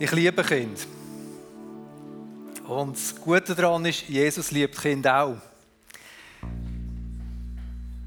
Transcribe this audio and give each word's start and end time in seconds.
Ich 0.00 0.12
liebe 0.12 0.44
Kinder. 0.44 0.80
Und 2.68 2.94
das 2.94 3.16
Gute 3.16 3.56
daran 3.56 3.84
ist, 3.84 4.08
Jesus 4.08 4.52
liebt 4.52 4.80
Kinder 4.80 5.24
auch. 5.24 5.36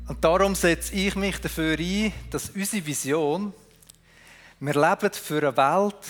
Und 0.08 0.24
darum 0.24 0.56
setze 0.56 0.96
ich 0.96 1.14
mich 1.18 1.42
dafür 1.42 1.78
ein, 1.78 2.14
dass 2.30 2.52
unsere 2.52 2.86
Vision, 2.86 3.54
wir 4.62 4.74
leben 4.74 5.14
für 5.14 5.40
eine 5.40 5.58
Welt, 5.58 6.08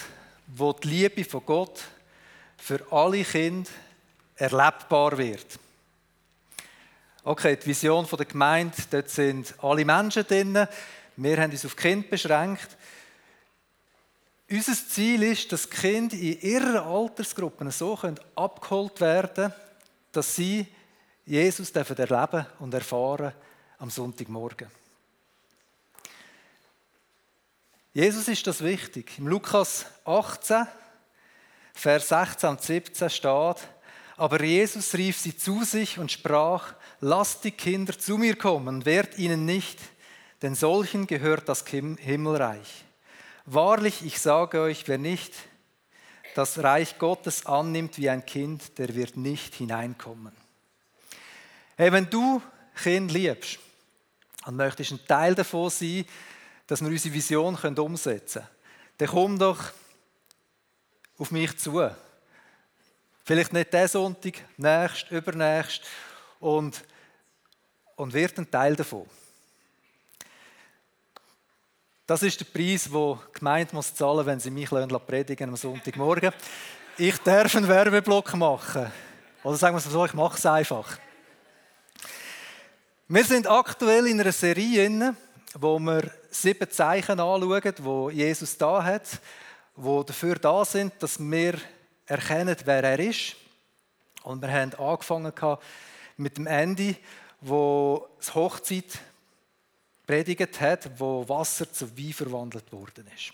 wo 0.56 0.72
die 0.72 0.88
Liebe 0.88 1.26
von 1.26 1.44
Gott 1.48 1.82
für 2.58 2.86
alle 2.92 3.24
Kinder 3.24 3.72
erlebbar 4.36 5.18
wird. 5.18 5.60
Okay, 7.24 7.56
die 7.56 7.66
Vision 7.66 8.06
der 8.06 8.26
Gemeinde, 8.28 8.78
dort 8.92 9.10
sind 9.10 9.56
alle 9.64 9.84
Menschen 9.84 10.28
drin. 10.28 10.68
Wir 11.18 11.42
haben 11.42 11.52
uns 11.52 11.66
auf 11.66 11.76
Kind 11.76 12.08
beschränkt. 12.08 12.78
Unser 14.52 14.74
Ziel 14.74 15.24
ist, 15.24 15.50
dass 15.54 15.70
Kinder 15.70 16.14
in 16.18 16.42
ihren 16.42 16.76
Altersgruppen 16.76 17.72
so 17.72 17.98
abgeholt 18.36 19.00
werden 19.00 19.34
können, 19.34 19.54
dass 20.12 20.36
sie 20.36 20.68
Jesus 21.26 21.72
erleben 21.72 22.46
und 22.60 22.74
erfahren 22.74 23.32
am 23.78 23.90
Sonntagmorgen. 23.90 24.68
Jesus 27.94 28.28
ist 28.28 28.46
das 28.46 28.62
wichtig. 28.62 29.18
Im 29.20 29.30
Lukas 29.30 29.86
18, 30.04 30.68
Vers 31.74 32.10
16 32.10 32.50
und 32.50 32.62
17 32.62 33.10
steht, 33.10 33.68
aber 34.18 34.44
Jesus 34.44 34.94
rief 34.96 35.18
sie 35.18 35.38
zu 35.38 35.64
sich 35.64 35.98
und 35.98 36.12
sprach, 36.12 36.74
lasst 37.00 37.46
die 37.46 37.52
Kinder 37.52 37.98
zu 37.98 38.18
mir 38.18 38.36
kommen, 38.36 38.84
wehrt 38.84 39.18
ihnen 39.18 39.46
nicht, 39.46 39.80
denn 40.42 40.56
solchen 40.56 41.08
gehört 41.08 41.48
das 41.48 41.66
Himmelreich. 41.66 42.84
Wahrlich, 43.54 44.06
ich 44.06 44.18
sage 44.22 44.62
euch, 44.62 44.88
wer 44.88 44.98
nicht 44.98 45.34
das 46.36 46.60
Reich 46.60 46.98
Gottes 46.98 47.46
annimmt 47.46 47.98
wie 47.98 48.10
ein 48.10 48.26
Kind, 48.26 48.78
der 48.78 48.96
wird 48.96 49.18
nicht 49.18 49.56
hineinkommen. 49.56 50.32
Hey, 51.76 51.92
wenn 51.92 52.10
du 52.10 52.42
Kind 52.82 53.12
liebst 53.12 53.60
und 54.46 54.56
möchtest 54.56 54.92
ein 54.94 55.06
Teil 55.06 55.36
davon 55.36 55.70
sein, 55.70 56.06
dass 56.66 56.80
wir 56.80 56.88
unsere 56.88 57.14
Vision 57.14 57.56
umsetzen 57.56 58.42
können, 58.42 58.56
dann 58.98 59.08
komm 59.10 59.38
doch 59.38 59.60
auf 61.18 61.32
mich 61.32 61.58
zu. 61.58 61.90
Vielleicht 63.26 63.52
nicht 63.52 63.74
diesen 63.74 63.88
Sonntag, 63.90 64.36
nächst, 64.56 65.12
übernächst 65.12 65.82
und, 66.40 66.86
und 67.98 68.14
wird 68.14 68.38
ein 68.38 68.50
Teil 68.50 68.78
davon. 68.78 69.10
Das 72.12 72.24
ist 72.24 72.42
der 72.42 72.46
Preis, 72.46 72.90
den 72.92 72.92
die 72.92 73.40
Gemeinde 73.40 73.74
muss 73.74 73.96
zahlen 73.96 74.18
muss, 74.18 74.26
wenn 74.26 74.40
sie 74.42 74.52
mich 74.52 74.70
predigen 74.70 75.48
am 75.48 75.56
Sonntagmorgen. 75.56 76.34
Ich 76.98 77.18
darf 77.20 77.56
einen 77.56 77.70
Werbeblock 77.70 78.34
machen. 78.36 78.92
Oder 79.46 79.56
sagen 79.56 79.76
wir 79.76 79.78
es 79.78 79.86
so, 79.86 80.04
ich 80.04 80.14
mache 80.14 80.38
es 80.38 80.46
einfach. 80.46 80.98
Wir 83.08 83.24
sind 83.24 83.50
aktuell 83.50 84.08
in 84.08 84.20
einer 84.20 84.34
Serie, 84.34 85.16
wo 85.54 85.80
wir 85.80 86.12
sieben 86.30 86.70
Zeichen 86.70 87.18
anschauen, 87.18 87.74
wo 87.78 88.10
Jesus 88.10 88.58
da 88.58 88.84
hat, 88.84 89.08
wo 89.78 90.04
dafür 90.04 90.36
da 90.36 90.66
sind, 90.66 90.92
dass 91.00 91.18
wir 91.18 91.54
erkennen, 92.08 92.58
wer 92.66 92.84
er 92.84 93.00
ist. 93.00 93.38
Und 94.24 94.42
wir 94.42 94.52
haben 94.52 94.74
angefangen 94.74 95.32
mit 96.18 96.36
dem 96.36 96.48
Ende, 96.48 96.98
wo 97.40 98.06
das 98.18 98.36
Hochzeit 98.36 99.00
predigt 100.12 100.60
hat, 100.60 101.00
wo 101.00 101.28
Wasser 101.30 101.72
zu 101.72 101.98
Wein 101.98 102.12
verwandelt 102.12 102.70
worden 102.74 103.08
ist. 103.16 103.32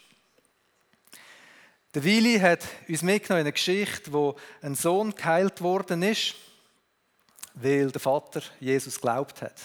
Der 1.96 2.04
Willi 2.04 2.38
hat 2.38 2.68
uns 2.88 3.02
mitgenommen 3.02 3.42
in 3.42 3.46
eine 3.48 3.54
Geschichte, 3.54 4.14
wo 4.14 4.36
ein 4.62 4.76
Sohn 4.76 5.16
geheilt 5.16 5.60
worden 5.62 6.04
ist, 6.04 6.36
weil 7.56 7.90
der 7.90 8.00
Vater 8.00 8.44
Jesus 8.60 9.02
glaubt 9.02 9.42
hat. 9.42 9.56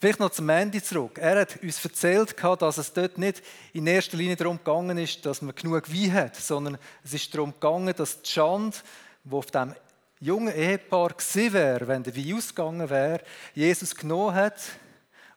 Vielleicht 0.00 0.18
noch 0.18 0.30
zum 0.30 0.48
Ende 0.48 0.82
zurück. 0.82 1.16
Er 1.18 1.42
hat 1.42 1.62
uns 1.62 1.84
erzählt, 1.84 2.34
dass 2.42 2.78
es 2.78 2.92
dort 2.92 3.18
nicht 3.18 3.40
in 3.72 3.86
erster 3.86 4.16
Linie 4.16 4.34
darum 4.34 4.58
gegangen 4.58 4.98
ist, 4.98 5.24
dass 5.24 5.42
man 5.42 5.54
genug 5.54 5.88
Wein 5.94 6.12
hat, 6.12 6.34
sondern 6.34 6.76
es 7.04 7.14
ist 7.14 7.32
darum 7.32 7.52
gegangen, 7.52 7.94
dass 7.96 8.20
die 8.20 8.30
Schande, 8.30 8.76
die 9.22 9.32
auf 9.32 9.46
dem 9.52 9.76
junge 10.22 10.54
Ehepaar 10.54 11.08
gewesen 11.08 11.52
wäre, 11.52 11.88
wenn 11.88 12.04
der 12.04 12.16
Wein 12.16 12.34
ausgegangen 12.34 12.88
wäre, 12.88 13.24
Jesus 13.54 13.94
genommen 13.94 14.36
hat 14.36 14.62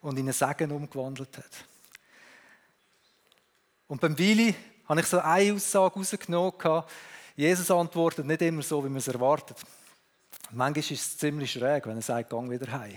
und 0.00 0.16
in 0.16 0.26
einen 0.26 0.32
Segen 0.32 0.70
umgewandelt 0.70 1.36
hat. 1.36 1.50
Und 3.88 4.00
beim 4.00 4.16
Willi 4.16 4.54
habe 4.88 5.00
ich 5.00 5.06
so 5.06 5.18
eine 5.18 5.52
Aussage 5.52 5.96
rausgenommen. 5.96 6.84
Jesus 7.34 7.70
antwortet 7.70 8.26
nicht 8.26 8.42
immer 8.42 8.62
so, 8.62 8.82
wie 8.84 8.88
man 8.88 8.98
es 8.98 9.08
erwartet. 9.08 9.56
Manchmal 10.52 10.78
ist 10.78 10.90
es 10.92 11.18
ziemlich 11.18 11.50
schräg, 11.50 11.84
wenn 11.86 11.96
er 11.96 12.02
sagt, 12.02 12.30
gang 12.30 12.48
wieder 12.48 12.70
heim. 12.70 12.96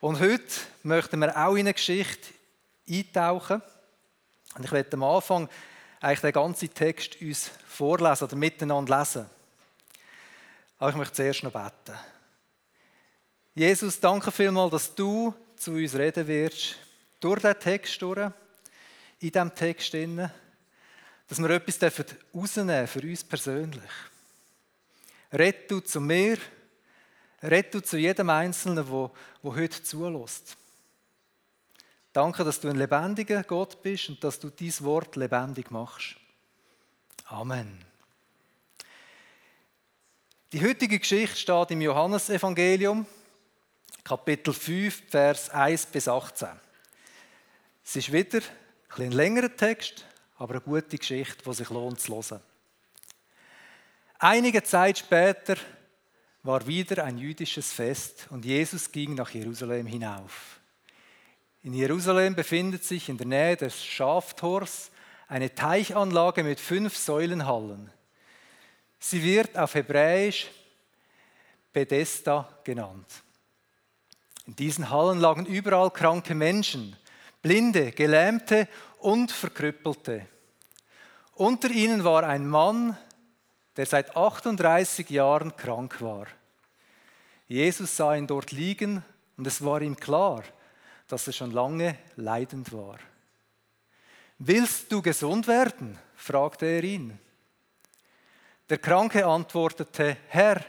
Und 0.00 0.20
heute 0.20 0.44
möchten 0.82 1.20
wir 1.20 1.34
auch 1.34 1.54
in 1.54 1.60
eine 1.60 1.72
Geschichte 1.72 2.34
eintauchen. 2.86 3.62
Und 4.56 4.64
ich 4.64 4.72
werde 4.72 4.92
am 4.92 5.04
Anfang 5.04 5.48
eigentlich 6.00 6.20
den 6.20 6.32
ganzen 6.32 6.72
Text 6.74 7.20
uns 7.22 7.50
vorlesen 7.66 8.24
oder 8.24 8.36
miteinander 8.36 8.98
lesen. 8.98 9.37
Aber 10.78 10.90
ich 10.90 10.96
möchte 10.96 11.14
zuerst 11.14 11.42
noch 11.42 11.52
beten. 11.52 11.98
Jesus, 13.54 13.98
danke 13.98 14.30
vielmals, 14.30 14.70
dass 14.70 14.94
du 14.94 15.34
zu 15.56 15.72
uns 15.72 15.94
reden 15.94 16.26
wirst, 16.26 16.76
durch 17.20 17.40
diesen 17.40 17.58
Text 17.58 18.02
in 18.02 18.32
diesem 19.20 19.54
Text 19.54 19.94
dass 21.28 21.38
wir 21.38 21.50
etwas 21.50 22.04
rausnehmen 22.34 22.86
für 22.86 23.02
uns 23.02 23.24
persönlich. 23.24 23.90
Red 25.32 25.70
du 25.70 25.80
zu 25.80 26.00
mir, 26.00 26.38
red 27.42 27.74
du 27.74 27.80
zu 27.80 27.98
jedem 27.98 28.30
Einzelnen, 28.30 28.86
der 28.86 29.10
heute 29.42 29.82
zulässt. 29.82 30.56
Danke, 32.12 32.44
dass 32.44 32.60
du 32.60 32.68
ein 32.68 32.76
lebendiger 32.76 33.42
Gott 33.42 33.82
bist 33.82 34.08
und 34.08 34.24
dass 34.24 34.40
du 34.40 34.48
dein 34.48 34.72
Wort 34.80 35.16
lebendig 35.16 35.70
machst. 35.70 36.16
Amen. 37.26 37.87
Die 40.54 40.66
heutige 40.66 40.98
Geschichte 40.98 41.36
steht 41.36 41.72
im 41.72 41.82
Johannesevangelium, 41.82 43.04
Kapitel 44.02 44.54
5, 44.54 45.10
Vers 45.10 45.50
1 45.50 45.84
bis 45.84 46.08
18. 46.08 46.48
Es 47.84 47.96
ist 47.96 48.10
wieder 48.10 48.40
ein 48.96 49.12
längerer 49.12 49.54
Text, 49.54 50.06
aber 50.38 50.54
eine 50.54 50.62
gute 50.62 50.96
Geschichte, 50.96 51.42
die 51.44 51.52
sich 51.52 51.68
lohnt 51.68 52.00
zu 52.00 52.14
hören. 52.14 52.40
Einige 54.18 54.62
Zeit 54.62 54.96
später 54.96 55.56
war 56.42 56.66
wieder 56.66 57.04
ein 57.04 57.18
jüdisches 57.18 57.70
Fest 57.70 58.26
und 58.30 58.46
Jesus 58.46 58.90
ging 58.90 59.16
nach 59.16 59.28
Jerusalem 59.28 59.86
hinauf. 59.86 60.60
In 61.62 61.74
Jerusalem 61.74 62.34
befindet 62.34 62.84
sich 62.84 63.10
in 63.10 63.18
der 63.18 63.26
Nähe 63.26 63.56
des 63.58 63.84
Schaftors 63.84 64.92
eine 65.26 65.54
Teichanlage 65.54 66.42
mit 66.42 66.58
fünf 66.58 66.96
Säulenhallen. 66.96 67.90
Sie 68.98 69.22
wird 69.22 69.56
auf 69.56 69.74
Hebräisch 69.74 70.48
Bethesda 71.72 72.48
genannt. 72.64 73.06
In 74.46 74.56
diesen 74.56 74.90
Hallen 74.90 75.20
lagen 75.20 75.46
überall 75.46 75.90
kranke 75.90 76.34
Menschen, 76.34 76.96
Blinde, 77.42 77.92
Gelähmte 77.92 78.66
und 78.98 79.30
Verkrüppelte. 79.30 80.26
Unter 81.34 81.70
ihnen 81.70 82.02
war 82.02 82.24
ein 82.24 82.48
Mann, 82.48 82.96
der 83.76 83.86
seit 83.86 84.16
38 84.16 85.08
Jahren 85.10 85.56
krank 85.56 86.00
war. 86.00 86.26
Jesus 87.46 87.96
sah 87.96 88.16
ihn 88.16 88.26
dort 88.26 88.50
liegen 88.50 89.04
und 89.36 89.46
es 89.46 89.64
war 89.64 89.80
ihm 89.80 89.96
klar, 89.96 90.42
dass 91.06 91.26
er 91.26 91.32
schon 91.32 91.52
lange 91.52 91.96
leidend 92.16 92.72
war. 92.72 92.98
Willst 94.38 94.90
du 94.90 95.00
gesund 95.00 95.46
werden? 95.46 95.98
fragte 96.16 96.66
er 96.66 96.82
ihn. 96.84 97.18
Der 98.68 98.78
Kranke 98.78 99.24
antwortete, 99.24 100.16
Herr, 100.28 100.62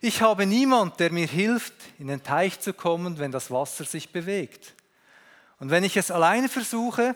ich 0.00 0.22
habe 0.22 0.46
niemand, 0.46 1.00
der 1.00 1.12
mir 1.12 1.26
hilft, 1.26 1.74
in 1.98 2.08
den 2.08 2.22
Teich 2.22 2.60
zu 2.60 2.72
kommen, 2.72 3.18
wenn 3.18 3.32
das 3.32 3.50
Wasser 3.50 3.84
sich 3.84 4.10
bewegt. 4.10 4.74
Und 5.58 5.70
wenn 5.70 5.84
ich 5.84 5.96
es 5.96 6.10
alleine 6.10 6.48
versuche, 6.48 7.14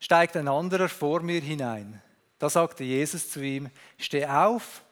steigt 0.00 0.36
ein 0.36 0.48
anderer 0.48 0.88
vor 0.88 1.20
mir 1.20 1.40
hinein. 1.40 2.02
Da 2.38 2.50
sagte 2.50 2.84
Jesus 2.84 3.30
zu 3.30 3.40
ihm, 3.40 3.70
steh 3.98 4.26
auf, 4.26 4.82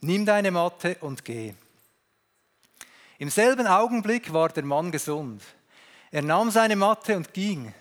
nimm 0.00 0.26
deine 0.26 0.50
Matte 0.50 0.96
und 1.00 1.24
geh. 1.24 1.54
Im 3.18 3.30
selben 3.30 3.66
Augenblick 3.66 4.32
war 4.32 4.48
der 4.48 4.64
Mann 4.64 4.90
gesund. 4.92 5.42
Er 6.10 6.22
nahm 6.22 6.50
seine 6.50 6.76
Matte 6.76 7.16
und 7.16 7.32
ging. 7.32 7.72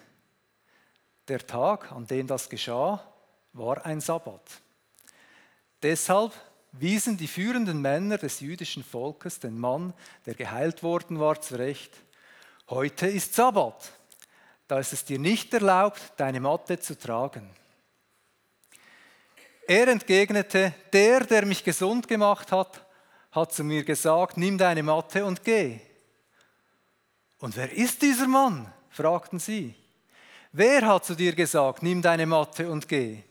Der 1.27 1.45
Tag, 1.45 1.91
an 1.91 2.07
dem 2.07 2.27
das 2.27 2.49
geschah, 2.49 3.03
war 3.53 3.85
ein 3.85 4.01
Sabbat. 4.01 4.41
Deshalb 5.83 6.33
wiesen 6.73 7.17
die 7.17 7.27
führenden 7.27 7.81
Männer 7.81 8.17
des 8.17 8.39
jüdischen 8.39 8.83
Volkes 8.83 9.39
den 9.39 9.59
Mann, 9.59 9.93
der 10.25 10.35
geheilt 10.35 10.83
worden 10.83 11.19
war, 11.19 11.41
zurecht. 11.41 11.91
Heute 12.69 13.07
ist 13.07 13.33
Sabbat. 13.33 13.91
da 14.67 14.79
ist 14.79 14.93
es 14.93 15.03
dir 15.03 15.19
nicht 15.19 15.53
erlaubt, 15.53 15.99
deine 16.15 16.39
Matte 16.39 16.79
zu 16.79 16.97
tragen. 16.97 17.49
Er 19.67 19.87
entgegnete, 19.89 20.73
der, 20.93 21.25
der 21.25 21.45
mich 21.45 21.63
gesund 21.63 22.07
gemacht 22.07 22.51
hat, 22.51 22.85
hat 23.31 23.53
zu 23.53 23.63
mir 23.63 23.83
gesagt, 23.83 24.37
nimm 24.37 24.57
deine 24.57 24.83
Matte 24.83 25.25
und 25.25 25.43
geh. 25.43 25.79
Und 27.39 27.55
wer 27.57 27.71
ist 27.71 28.01
dieser 28.01 28.27
Mann? 28.27 28.71
fragten 28.89 29.39
sie. 29.39 29.75
Wer 30.51 30.85
hat 30.85 31.05
zu 31.05 31.15
dir 31.15 31.33
gesagt, 31.33 31.83
nimm 31.83 32.01
deine 32.01 32.25
Matte 32.25 32.69
und 32.69 32.87
geh? 32.87 33.23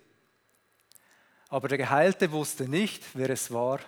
Aber 1.50 1.68
der 1.68 1.78
Geheilte 1.78 2.30
wusste 2.30 2.68
nicht, 2.68 3.02
wer 3.14 3.28
es 3.30 3.50
war, 3.50 3.80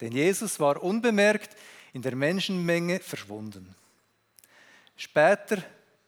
denn 0.00 0.12
Jesus 0.12 0.60
war 0.60 0.82
unbemerkt 0.82 1.56
in 1.92 2.02
der 2.02 2.14
Menschenmenge 2.14 3.00
verschwunden. 3.00 3.74
Später 4.96 5.62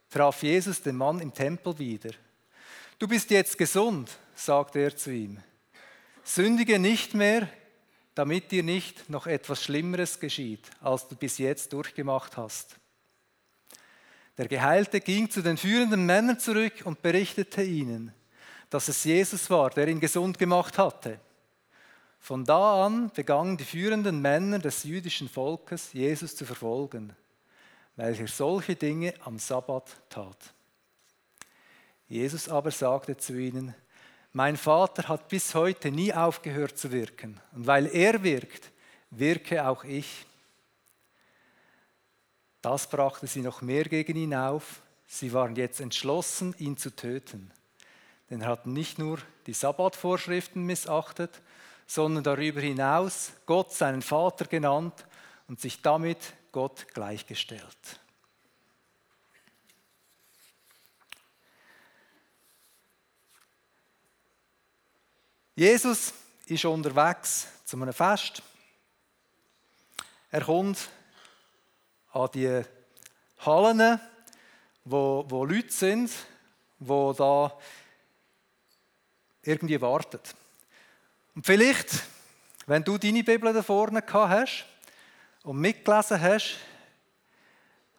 traf 0.09 0.43
Jesus 0.43 0.81
den 0.81 0.97
Mann 0.97 1.21
im 1.21 1.35
Tempel 1.35 1.79
wieder. 1.79 2.11
Du 2.99 3.09
bist 3.09 3.31
jetzt 3.31 3.59
gesund, 3.59 4.11
sagte 4.35 4.79
er 4.79 4.97
zu 4.97 5.11
ihm. 5.11 5.39
Sündige 6.23 6.79
nicht 6.79 7.15
mehr, 7.15 7.49
damit 8.15 8.53
dir 8.53 8.63
nicht 8.63 9.09
noch 9.11 9.27
etwas 9.27 9.65
Schlimmeres 9.65 10.21
geschieht, 10.21 10.71
als 10.81 11.09
du 11.09 11.17
bis 11.17 11.39
jetzt 11.39 11.73
durchgemacht 11.73 12.37
hast. 12.37 12.77
Der 14.39 14.47
Geheilte 14.47 15.01
ging 15.01 15.31
zu 15.31 15.43
den 15.43 15.57
führenden 15.57 16.07
Männern 16.07 16.39
zurück 16.39 16.83
und 16.85 17.03
berichtete 17.03 17.63
ihnen, 17.63 18.13
dass 18.71 18.89
es 18.89 19.05
Jesus 19.05 19.51
war, 19.51 19.71
der 19.71 19.89
ihn 19.89 20.01
gesund 20.01 20.39
gemacht 20.39 20.79
hatte. 20.79 21.19
Von 22.21 22.45
da 22.45 22.87
an 22.87 23.11
begannen 23.15 23.57
die 23.57 23.65
führenden 23.65 24.21
Männer 24.21 24.59
des 24.59 24.85
jüdischen 24.85 25.29
Volkes, 25.29 25.93
Jesus 25.93 26.37
zu 26.37 26.47
verfolgen, 26.47 27.15
weil 27.97 28.19
er 28.19 28.29
solche 28.29 28.77
Dinge 28.77 29.15
am 29.25 29.39
Sabbat 29.39 29.91
tat. 30.09 30.55
Jesus 32.09 32.49
aber 32.49 32.71
sagte 32.71 33.17
zu 33.17 33.39
ihnen, 33.39 33.75
mein 34.33 34.57
Vater 34.57 35.09
hat 35.09 35.29
bis 35.29 35.55
heute 35.55 35.91
nie 35.91 36.13
aufgehört 36.13 36.79
zu 36.79 36.93
wirken. 36.93 37.41
Und 37.53 37.67
weil 37.67 37.87
er 37.87 38.23
wirkt, 38.23 38.71
wirke 39.11 39.67
auch 39.67 39.83
ich. 39.83 40.27
Das 42.63 42.89
brachte 42.89 43.27
sie 43.27 43.41
noch 43.41 43.63
mehr 43.63 43.85
gegen 43.85 44.17
ihn 44.17 44.35
auf. 44.35 44.83
Sie 45.07 45.33
waren 45.33 45.57
jetzt 45.57 45.81
entschlossen, 45.81 46.55
ihn 46.59 46.77
zu 46.77 46.95
töten. 46.95 47.51
Denn 48.31 48.43
er 48.43 48.49
hat 48.49 48.67
nicht 48.67 48.99
nur 48.99 49.19
die 49.47 49.53
Sabbatvorschriften 49.53 50.65
missachtet, 50.65 51.43
sondern 51.87 52.23
darüber 52.23 52.61
hinaus 52.61 53.33
Gott 53.47 53.73
seinen 53.73 54.01
Vater 54.03 54.45
genannt 54.45 55.05
und 55.49 55.61
sich 55.61 55.83
damit 55.83 56.35
Gott 56.53 56.87
gleichgestellt. 56.95 58.01
Jesus 65.57 66.15
ist 66.47 66.65
unterwegs 66.65 67.49
zu 67.65 67.77
einem 67.77 67.93
Fest. 67.93 68.43
Er 70.31 70.43
kommt 70.43 70.89
an 72.13 72.31
die 72.33 72.63
Hallen, 73.41 74.01
wo, 74.85 75.25
wo 75.29 75.45
Leute 75.45 75.71
sind, 75.71 76.11
wo 76.79 77.13
da 77.13 77.59
irgendwie 79.43 79.81
warten. 79.81 80.21
Und 81.35 81.47
vielleicht, 81.47 82.05
wenn 82.67 82.85
du 82.85 82.99
deine 82.99 83.25
Bibel 83.25 83.53
da 83.53 83.63
vorne 83.63 84.03
gehabt 84.03 84.31
hast 84.31 84.67
und 85.45 85.59
mitgelesen 85.59 86.21
hast, 86.21 86.59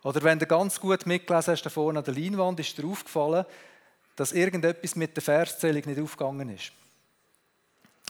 oder 0.03 0.21
wenn 0.23 0.39
du 0.39 0.45
ganz 0.45 0.79
gut 0.79 1.05
mitgelesen 1.05 1.53
hast, 1.53 1.63
da 1.63 1.69
vorne 1.69 1.99
an 1.99 2.05
der 2.05 2.13
Leinwand, 2.13 2.59
ist 2.59 2.77
dir 2.77 2.85
aufgefallen, 2.85 3.45
dass 4.15 4.31
irgendetwas 4.31 4.95
mit 4.95 5.15
der 5.15 5.23
Verszählung 5.23 5.83
nicht 5.85 6.01
aufgegangen 6.01 6.49
ist. 6.49 6.71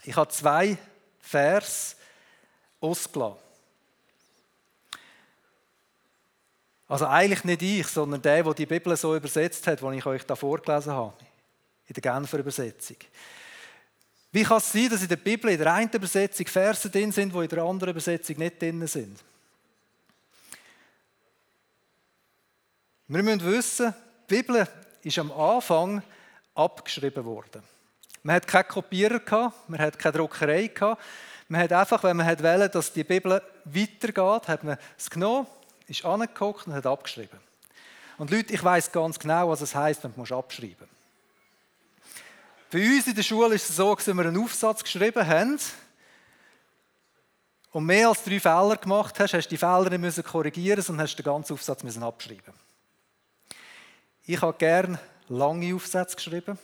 Ich 0.04 0.16
habe 0.16 0.30
zwei 0.32 0.78
Vers 1.20 1.96
ausgelassen. 2.80 3.38
Also 6.88 7.06
eigentlich 7.08 7.46
nicht 7.46 7.62
ich, 7.62 7.88
sondern 7.88 8.22
der, 8.22 8.44
der 8.44 8.54
die 8.54 8.66
Bibel 8.66 8.98
so 8.98 9.16
übersetzt 9.16 9.66
hat, 9.68 9.82
den 9.82 9.94
ich 9.94 10.06
euch 10.06 10.26
da 10.26 10.36
vorgelesen 10.36 10.92
habe, 10.92 11.14
in 11.92 12.02
der 12.02 12.14
Genfer 12.14 12.40
Übersetzung. 12.40 12.96
Wie 14.32 14.44
kann 14.44 14.60
es 14.60 14.72
sein, 14.72 14.90
dass 14.90 15.02
in 15.02 15.10
der 15.10 15.18
Bibel 15.18 15.52
in 15.52 15.58
der 15.58 15.74
einen 15.74 15.92
Übersetzung 15.92 16.48
Verse 16.48 16.90
drin 16.90 17.12
sind, 17.12 17.34
die 17.34 17.40
in 17.40 17.50
der 17.50 17.64
anderen 17.64 17.92
Übersetzung 17.92 18.38
nicht 18.38 18.62
drin 18.62 18.88
sind? 18.88 19.20
Wir 23.10 23.22
müssen 23.22 23.46
wissen, 23.46 23.94
die 24.30 24.36
Bibel 24.36 24.66
ist 25.04 25.20
am 25.20 25.34
Anfang 25.34 26.02
abgeschrieben 26.56 27.26
worden. 27.26 27.62
Man 28.24 28.38
hat 28.38 28.48
keinen 28.48 28.70
Kopierer 28.70 29.20
gehabt, 29.20 29.70
man 29.70 29.82
hat 29.82 30.00
keine 30.00 30.18
Druckerei 30.18 30.68
gehabt. 30.68 31.02
Man 31.50 31.60
hat 31.60 31.74
einfach, 31.74 32.02
wenn 32.04 32.16
man 32.16 32.26
wollte, 32.26 32.70
dass 32.70 32.94
die 32.94 33.04
Bibel 33.04 33.42
weitergeht, 33.66 34.48
hat 34.48 34.64
man 34.64 34.78
es 34.98 35.10
genommen, 35.10 35.46
ist 35.88 36.06
angeguckt 36.06 36.68
und 36.68 36.74
hat 36.74 36.86
abgeschrieben. 36.86 37.40
Und 38.18 38.32
Leute, 38.32 38.54
ich 38.54 38.64
weiß 38.64 38.94
ganz 38.94 39.20
genau, 39.20 39.50
was 39.50 39.60
es 39.60 39.76
heißt, 39.76 40.06
wenn 40.06 40.14
man 40.16 40.32
abschreiben 40.32 40.78
muss. 40.80 41.01
Bei 42.72 42.80
uns 42.80 43.06
in 43.06 43.16
der 43.16 43.24
Schule 43.24 43.56
ist 43.56 43.70
es 43.70 43.76
so, 43.76 43.94
dass 43.94 44.08
wir 44.08 44.18
einen 44.18 44.42
Aufsatz 44.42 44.82
geschrieben 44.82 45.28
haben 45.28 45.60
und 47.72 47.86
mehr 47.86 48.08
als 48.08 48.24
drei 48.24 48.40
Fehler 48.40 48.78
gemacht 48.78 49.20
hast, 49.20 49.34
hast 49.34 49.48
du 49.48 49.50
die 49.50 49.58
Fehler 49.58 49.90
nicht 49.90 50.00
müssen 50.00 50.24
korrigieren, 50.24 50.82
sondern 50.82 51.06
hast 51.06 51.18
den 51.18 51.26
ganzen 51.26 51.52
Aufsatz 51.52 51.84
müssen 51.84 52.02
abschreiben. 52.02 52.54
Ich 54.24 54.42
habe 54.42 54.58
gerne 54.58 55.00
lange 55.28 55.76
Aufsätze 55.76 56.16
geschrieben. 56.16 56.58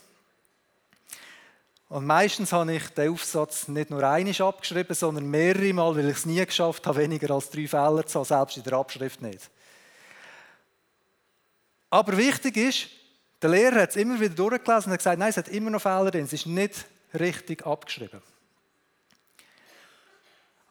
Und 1.90 2.06
meistens 2.06 2.52
habe 2.52 2.72
ich 2.72 2.88
den 2.88 3.12
Aufsatz 3.12 3.68
nicht 3.68 3.90
nur 3.90 4.02
einmal 4.02 4.34
abgeschrieben, 4.40 4.94
sondern 4.94 5.30
mehrere 5.30 5.74
Mal, 5.74 5.94
weil 5.94 6.08
ich 6.08 6.16
es 6.16 6.26
nie 6.26 6.44
geschafft 6.44 6.86
habe, 6.86 7.00
weniger 7.00 7.34
als 7.34 7.50
drei 7.50 7.68
Fehler 7.68 8.06
zu 8.06 8.18
haben, 8.20 8.24
selbst 8.24 8.56
in 8.56 8.62
der 8.62 8.74
Abschrift 8.74 9.20
nicht. 9.20 9.50
Aber 11.90 12.16
wichtig 12.16 12.56
ist, 12.56 12.88
der 13.40 13.50
Lehrer 13.50 13.82
hat 13.82 13.90
es 13.90 13.96
immer 13.96 14.18
wieder 14.18 14.34
durchgelesen 14.34 14.86
und 14.86 14.92
hat 14.92 14.98
gesagt, 14.98 15.18
nein, 15.18 15.30
es 15.30 15.36
hat 15.36 15.48
immer 15.48 15.70
noch 15.70 15.82
Fehler 15.82 16.10
drin, 16.10 16.24
es 16.24 16.32
ist 16.32 16.46
nicht 16.46 16.86
richtig 17.18 17.66
abgeschrieben. 17.66 18.20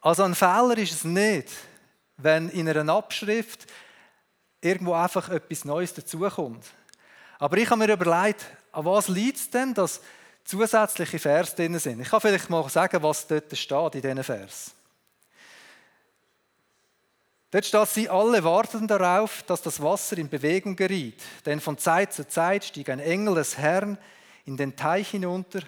Also 0.00 0.22
ein 0.22 0.34
Fehler 0.34 0.76
ist 0.78 0.92
es 0.92 1.04
nicht, 1.04 1.48
wenn 2.16 2.48
in 2.50 2.68
einer 2.68 2.92
Abschrift 2.92 3.66
irgendwo 4.60 4.94
einfach 4.94 5.28
etwas 5.28 5.64
Neues 5.64 5.94
dazukommt. 5.94 6.64
Aber 7.38 7.56
ich 7.56 7.70
habe 7.70 7.84
mir 7.84 7.92
überlegt, 7.92 8.44
an 8.72 8.84
was 8.84 9.08
liegt 9.08 9.38
es 9.38 9.50
denn, 9.50 9.74
dass 9.74 10.00
zusätzliche 10.44 11.18
Vers 11.18 11.54
drin 11.54 11.78
sind. 11.78 12.00
Ich 12.00 12.08
kann 12.08 12.20
vielleicht 12.20 12.50
mal 12.50 12.68
sagen, 12.68 13.02
was 13.02 13.26
dort 13.26 13.56
steht 13.56 13.94
in 13.94 14.02
diesen 14.02 14.24
Vers. 14.24 14.72
Dort 17.50 17.64
steht, 17.64 17.88
sie 17.88 18.08
alle 18.10 18.44
warteten 18.44 18.86
darauf, 18.86 19.42
dass 19.44 19.62
das 19.62 19.82
Wasser 19.82 20.18
in 20.18 20.28
Bewegung 20.28 20.76
geriet. 20.76 21.22
Denn 21.46 21.60
von 21.60 21.78
Zeit 21.78 22.12
zu 22.12 22.28
Zeit 22.28 22.64
stieg 22.64 22.90
ein 22.90 23.00
Engel 23.00 23.36
des 23.36 23.56
Herrn 23.56 23.96
in 24.44 24.58
den 24.58 24.76
Teich 24.76 25.10
hinunter 25.10 25.60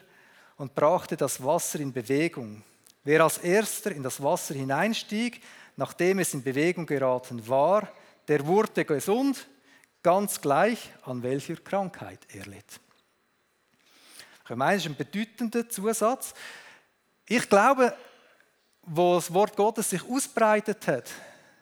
und 0.57 0.75
brachte 0.75 1.17
das 1.17 1.43
Wasser 1.43 1.81
in 1.81 1.93
Bewegung. 1.93 2.63
Wer 3.03 3.23
als 3.23 3.39
erster 3.39 3.93
in 3.93 4.03
das 4.03 4.23
Wasser 4.23 4.55
hineinstieg, 4.55 5.41
nachdem 5.77 6.19
es 6.19 6.35
in 6.35 6.43
Bewegung 6.43 6.85
geraten 6.85 7.49
war, 7.49 7.89
der 8.29 8.47
wurde 8.47 8.85
gesund, 8.85 9.47
ganz 10.03 10.39
gleich 10.39 10.91
an 11.05 11.23
welcher 11.23 11.57
Krankheit 11.57 12.21
er 12.35 12.45
litt. 12.45 12.79
Ich 14.51 14.57
meine, 14.57 14.77
das 14.77 14.85
ist 14.85 14.91
ein 14.91 14.97
bedeutender 14.97 15.67
Zusatz. 15.69 16.35
Ich 17.27 17.49
glaube, 17.49 17.97
wo 18.83 19.15
das 19.15 19.33
Wort 19.33 19.57
Gottes 19.57 19.91
sich 19.91 20.03
ausbreitet 20.05 20.87
hat, 20.89 21.11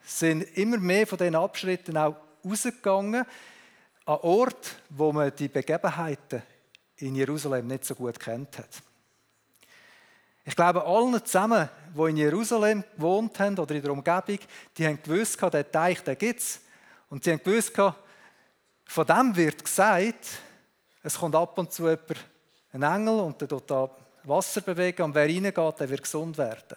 sind 0.09 0.43
immer 0.57 0.79
mehr 0.79 1.07
von 1.07 1.19
diesen 1.19 1.35
Abschritten 1.35 1.97
auch 1.97 2.17
rausgegangen 2.45 3.25
an 4.07 4.19
Orte, 4.23 4.71
wo 4.89 5.13
man 5.13 5.33
die 5.37 5.49
Begebenheiten 5.49 6.43
in 6.97 7.15
Jerusalem 7.15 7.67
nicht 7.67 7.85
so 7.85 7.95
gut 7.95 8.19
kennt 8.19 8.59
hat. 8.59 8.69
Ich 10.45 10.57
glaube, 10.57 10.83
allen 10.83 11.23
zusammen, 11.25 11.69
die 11.95 12.11
in 12.11 12.17
Jerusalem 12.17 12.83
gewohnt 12.97 13.39
haben 13.39 13.59
oder 13.59 13.75
in 13.75 13.83
der 13.83 13.93
Umgebung, 13.93 14.39
die 14.77 14.87
haben 14.87 14.99
gewusst, 15.03 15.41
der 15.43 15.71
Teich, 15.71 16.03
den 16.03 16.17
gibt 16.17 16.41
es. 16.41 16.61
Und 17.11 17.23
sie 17.23 17.33
haben 17.33 17.43
gewusst, 17.43 17.73
von 17.77 19.07
dem 19.07 19.37
wird 19.37 19.63
gesagt, 19.63 20.27
es 21.03 21.19
kommt 21.19 21.35
ab 21.35 21.59
und 21.59 21.71
zu 21.71 21.87
ein 21.87 22.83
Engel 22.83 23.21
und 23.21 23.39
der 23.41 23.49
da 23.49 23.91
Wasser 24.25 24.63
bewegen 24.63 25.03
und 25.03 25.15
wer 25.15 25.25
reingeht, 25.25 25.81
der 25.81 25.89
wird 25.91 26.03
gesund 26.03 26.39
werden. 26.39 26.77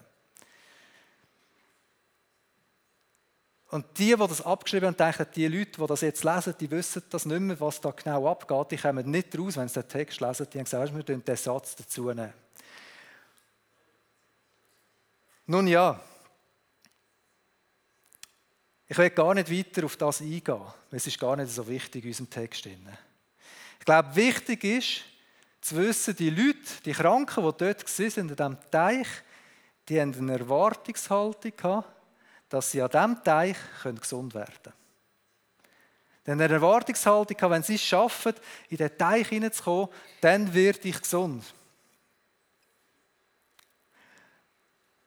Und 3.72 3.86
die, 3.98 4.16
die 4.16 4.16
das 4.16 4.46
abgeschrieben 4.46 4.88
haben, 4.88 4.98
denken, 4.98 5.26
die 5.34 5.48
Leute, 5.48 5.82
die 5.82 5.88
das 5.88 6.02
jetzt 6.02 6.24
lesen, 6.24 6.56
die 6.60 6.70
wissen 6.70 7.04
das 7.10 7.26
nicht 7.26 7.40
mehr, 7.40 7.60
was 7.60 7.82
da 7.82 7.92
genau 7.92 8.30
abgeht. 8.30 8.72
Die 8.72 8.78
kommen 8.78 9.10
nicht 9.10 9.38
raus, 9.38 9.58
wenn 9.58 9.68
sie 9.68 9.82
den 9.82 9.88
Text 9.90 10.20
lesen. 10.20 10.48
Die 10.52 10.58
haben 10.58 10.66
gesagt, 10.66 10.96
wir 10.96 11.04
den 11.04 11.36
Satz 11.38 11.76
dazu 11.76 12.14
nehmen. 12.14 12.34
Nun 15.46 15.68
ja, 15.68 16.00
Ich 18.92 18.98
will 18.98 19.10
gar 19.12 19.34
nicht 19.34 19.50
weiter 19.50 19.86
auf 19.86 19.96
das 19.96 20.20
eingehen, 20.20 20.60
es 20.92 21.08
ist 21.08 21.18
gar 21.18 21.38
nicht 21.38 21.50
so 21.50 21.66
wichtig 21.66 22.04
in 22.04 22.10
unserem 22.10 22.30
Text. 22.30 22.66
Ich 22.66 23.86
glaube, 23.86 24.14
wichtig 24.18 24.66
ist, 24.66 25.04
zu 25.62 25.78
wissen, 25.78 26.14
die 26.18 26.30
Leute, 26.30 26.60
die 26.84 26.92
Kranken, 26.92 27.42
die 27.42 27.58
dort 27.58 28.00
waren, 28.00 28.12
in 28.18 28.28
diesem 28.36 28.58
Teich, 28.70 29.08
die 29.88 30.02
haben 30.02 30.14
eine 30.14 30.40
Erwartungshaltung 30.40 31.54
gehabt, 31.56 32.01
dass 32.52 32.70
sie 32.70 32.82
an 32.82 32.90
diesem 32.90 33.24
Teich 33.24 33.56
gesund 34.00 34.34
werden 34.34 34.54
können. 34.62 34.76
Haben 36.28 36.42
eine 36.42 36.54
Erwartungshaltung 36.54 37.36
gehabt, 37.36 37.54
wenn 37.54 37.64
sie 37.64 37.76
es 37.76 37.82
schaffen, 37.82 38.34
in 38.70 38.78
den 38.78 38.98
Teich 38.98 39.30
hineinzukommen, 39.30 39.88
dann 40.20 40.54
werde 40.54 40.88
ich 40.88 41.02
gesund. 41.02 41.44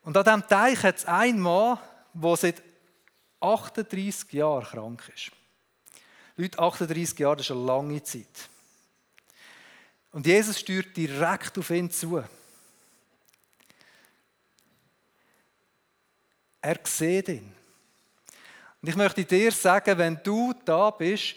Und 0.03 0.17
an 0.17 0.25
diesem 0.25 0.49
Teich 0.49 0.83
hat 0.83 0.97
es 0.97 1.05
einen 1.05 1.39
Mann, 1.39 1.79
der 2.15 2.37
seit 2.37 2.63
38 3.41 4.33
Jahren 4.33 4.65
krank 4.65 5.13
ist. 5.15 5.31
Leute, 6.37 6.59
38 6.59 7.19
Jahre, 7.19 7.37
das 7.37 7.47
ist 7.47 7.53
eine 7.53 7.65
lange 7.65 8.03
Zeit. 8.03 8.49
Und 10.13 10.27
Jesus 10.27 10.61
steuert 10.61 10.97
direkt 10.97 11.59
auf 11.59 11.71
ihn 11.71 11.91
zu. 11.91 12.25
Er 16.65 16.81
sieht 16.85 17.29
ihn. 17.29 17.55
Und 18.81 18.89
ich 18.89 18.97
möchte 18.97 19.23
dir 19.23 19.53
sagen, 19.53 19.99
wenn 19.99 20.19
du 20.23 20.55
da 20.65 20.91
bist, 20.91 21.35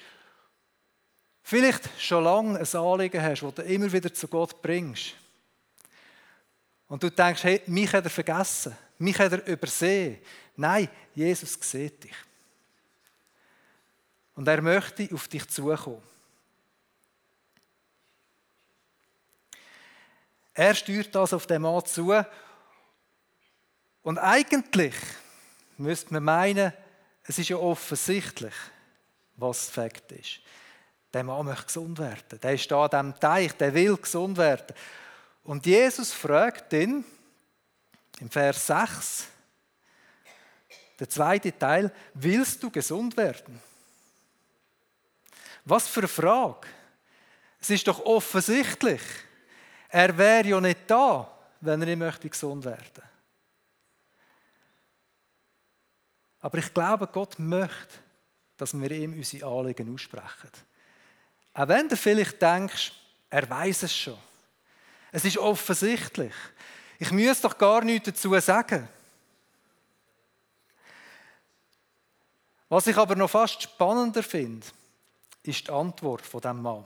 vielleicht 1.44 1.90
schon 2.00 2.24
lange 2.24 2.58
ein 2.58 2.76
Anliegen 2.76 3.22
hast, 3.22 3.42
das 3.42 3.56
du 3.56 3.62
immer 3.64 3.92
wieder 3.92 4.14
zu 4.14 4.26
Gott 4.30 4.62
bringst, 4.62 5.16
und 6.88 7.04
du 7.04 7.10
denkst, 7.10 7.44
hey, 7.44 7.62
mich 7.66 7.92
hat 7.92 8.06
er 8.06 8.10
vergessen, 8.10 8.74
mich 9.00 9.20
hat 9.20 9.34
er 9.34 9.46
übersehen. 9.46 10.20
Nein, 10.56 10.88
Jesus 11.14 11.58
sieht 11.60 12.06
dich. 12.06 12.16
Und 14.34 14.48
er 14.48 14.62
möchte 14.62 15.10
auf 15.14 15.28
dich 15.28 15.46
zukommen. 15.50 16.02
Er 20.54 20.74
steuert 20.74 21.14
das 21.14 21.34
auf 21.34 21.46
den 21.46 21.62
Mann 21.62 21.86
zu. 21.86 22.14
Und 24.08 24.20
eigentlich 24.20 24.96
müsste 25.78 26.14
man 26.14 26.24
meinen, 26.24 26.72
es 27.26 27.40
ist 27.40 27.50
ja 27.50 27.58
offensichtlich, 27.58 28.54
was 29.36 29.70
Fakt 29.70 30.14
ist. 30.14 30.40
Der 31.12 31.26
Mann 31.26 31.46
möchte 31.46 31.66
gesund 31.66 32.00
werden. 32.00 32.40
Der 32.42 32.54
ist 32.54 32.72
da 32.72 32.86
an 32.86 32.90
diesem 32.90 33.20
Teich, 33.20 33.52
der 33.58 33.74
will 33.74 33.98
gesund 33.98 34.38
werden. 34.38 34.74
Und 35.44 35.66
Jesus 35.66 36.14
fragt 36.14 36.72
ihn 36.72 37.04
im 38.22 38.30
Vers 38.30 38.68
6, 38.68 39.28
der 41.02 41.10
zweite 41.10 41.60
Teil, 41.60 41.92
willst 42.14 42.64
du 42.64 42.72
gesund 42.72 43.18
werden? 43.18 43.62
Was 45.66 45.90
für 45.90 46.00
eine 46.00 46.08
Frage. 46.08 46.66
Es 47.60 47.72
ist 47.72 47.86
doch 47.86 48.00
offensichtlich. 48.06 49.02
Er 49.90 50.18
wäre 50.18 50.48
ja 50.48 50.62
nicht 50.62 50.90
da, 50.90 51.30
wenn 51.60 51.82
er 51.82 51.94
nicht 51.94 52.22
gesund 52.22 52.64
werden. 52.64 53.07
Aber 56.48 56.60
ich 56.60 56.74
glaube, 56.74 57.08
Gott 57.08 57.38
möchte, 57.40 58.00
dass 58.56 58.74
wir 58.74 58.90
ihm 58.92 59.12
unsere 59.12 59.46
Anliegen 59.46 59.94
aussprechen. 59.94 60.50
Auch 61.54 61.68
wenn 61.68 61.90
du 61.90 61.98
vielleicht 61.98 62.42
denkst, 62.42 62.94
er 63.30 63.50
weiß 63.50 63.84
es 63.84 63.94
schon. 63.94 64.18
Es 65.12 65.26
ist 65.26 65.40
offensichtlich. 65.40 66.32
Ich 67.00 67.12
muss 67.12 67.42
doch 67.42 67.58
gar 67.58 67.84
nichts 67.84 68.06
dazu 68.06 68.40
sagen. 68.40 68.88
Was 72.70 72.88
ich 72.88 72.96
aber 72.96 73.18
noch 73.18 73.30
fast 73.30 73.64
spannender 73.64 74.24
finde, 74.24 74.66
ist 75.44 75.68
die 75.68 75.72
Antwort 75.72 76.26
von 76.26 76.40
dem 76.40 76.62
Mann. 76.62 76.86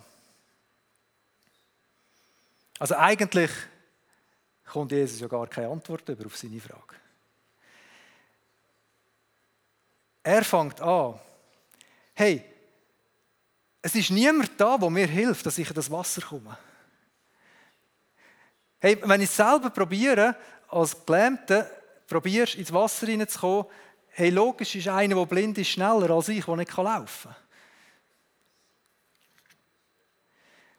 Also 2.79 2.95
eigentlich 2.95 3.51
kommt 4.65 4.91
Jesus 4.91 5.19
ja 5.19 5.27
gar 5.27 5.45
keine 5.45 5.69
Antwort 5.69 6.09
über 6.09 6.25
auf 6.25 6.35
seine 6.35 6.59
Frage. 6.59 7.00
Er 10.23 10.43
fängt 10.43 10.79
an, 10.81 11.19
hey, 12.13 12.43
es 13.81 13.95
ist 13.95 14.11
niemand 14.11 14.51
da, 14.59 14.77
der 14.77 14.89
mir 14.89 15.07
hilft, 15.07 15.45
dass 15.45 15.57
ich 15.57 15.67
in 15.67 15.73
das 15.73 15.89
Wasser 15.89 16.21
komme. 16.21 16.57
Hey, 18.79 18.97
wenn 19.03 19.21
ich 19.21 19.29
es 19.29 19.35
selber 19.35 19.69
probiere, 19.69 20.35
als 20.67 21.05
Gelähmter, 21.05 21.69
probierst 22.07 22.55
ins 22.55 22.73
Wasser 22.73 23.07
hineinzukommen, 23.07 23.65
hey, 24.09 24.29
logisch 24.29 24.75
ist 24.75 24.87
einer, 24.87 25.15
der 25.15 25.25
blind 25.25 25.57
ist, 25.57 25.69
schneller 25.69 26.09
als 26.11 26.29
ich, 26.29 26.45
der 26.45 26.55
nicht 26.55 26.75
laufen 26.75 27.31
kann. 27.31 27.35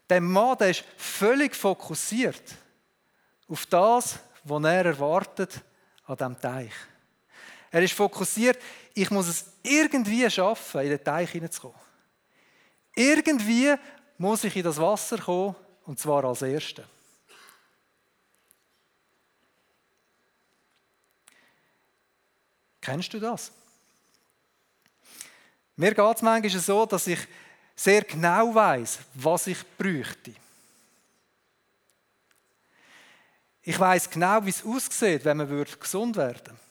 Der 0.09 0.21
Mann 0.21 0.57
der 0.57 0.69
ist 0.69 0.83
völlig 0.97 1.55
fokussiert 1.55 2.43
auf 3.47 3.65
das, 3.65 4.19
was 4.43 4.63
er 4.63 4.85
erwartet 4.85 5.61
an 6.05 6.17
diesem 6.17 6.39
Teich. 6.39 6.73
Er 7.73 7.81
ist 7.81 7.93
fokussiert, 7.93 8.61
ich 8.93 9.09
muss 9.09 9.27
es 9.27 9.45
irgendwie 9.63 10.29
schaffen, 10.29 10.81
in 10.81 10.89
den 10.89 11.03
Teich 11.03 11.31
hineinzukommen. 11.31 11.75
Irgendwie 12.95 13.73
muss 14.19 14.43
ich 14.43 14.55
in 14.55 14.63
das 14.63 14.77
Wasser 14.77 15.17
kommen, 15.17 15.55
und 15.83 15.99
zwar 15.99 16.23
als 16.23 16.43
Erster. 16.43 16.83
Kennst 22.79 23.11
du 23.11 23.19
das? 23.19 23.51
Mir 25.75 25.95
geht 25.95 26.15
es 26.15 26.21
manchmal 26.21 26.61
so, 26.61 26.85
dass 26.85 27.07
ich 27.07 27.27
sehr 27.75 28.03
genau 28.03 28.53
weiß, 28.53 28.99
was 29.15 29.47
ich 29.47 29.57
bräuchte. 29.79 30.35
Ich 33.63 33.79
weiß 33.79 34.11
genau, 34.11 34.45
wie 34.45 34.51
es 34.51 34.63
aussieht, 34.63 35.25
wenn 35.25 35.37
man 35.37 35.65
gesund 35.79 36.15
werden 36.17 36.39
würde. 36.45 36.63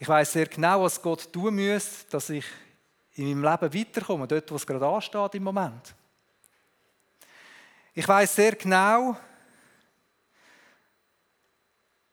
Ich 0.00 0.08
weiß 0.08 0.32
sehr 0.32 0.46
genau, 0.46 0.82
was 0.82 1.00
Gott 1.00 1.32
tun 1.32 1.54
muss, 1.54 2.04
dass 2.08 2.28
ich 2.30 2.44
in 3.12 3.38
meinem 3.38 3.52
Leben 3.52 3.74
weiterkomme, 3.74 4.26
dort, 4.26 4.50
wo 4.50 4.56
es 4.56 4.66
gerade 4.66 4.84
ansteht 4.84 5.34
im 5.36 5.44
Moment. 5.44 5.94
Ich 7.94 8.08
weiß 8.08 8.34
sehr 8.34 8.56
genau, 8.56 9.16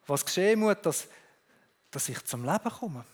was 0.05 0.23
geschehen 0.23 0.59
muss, 0.59 0.75
dass 0.83 1.07
dass 1.91 2.09
ich 2.09 2.23
zum 2.25 2.45
Leben 2.45 2.69
komme. 2.69 3.05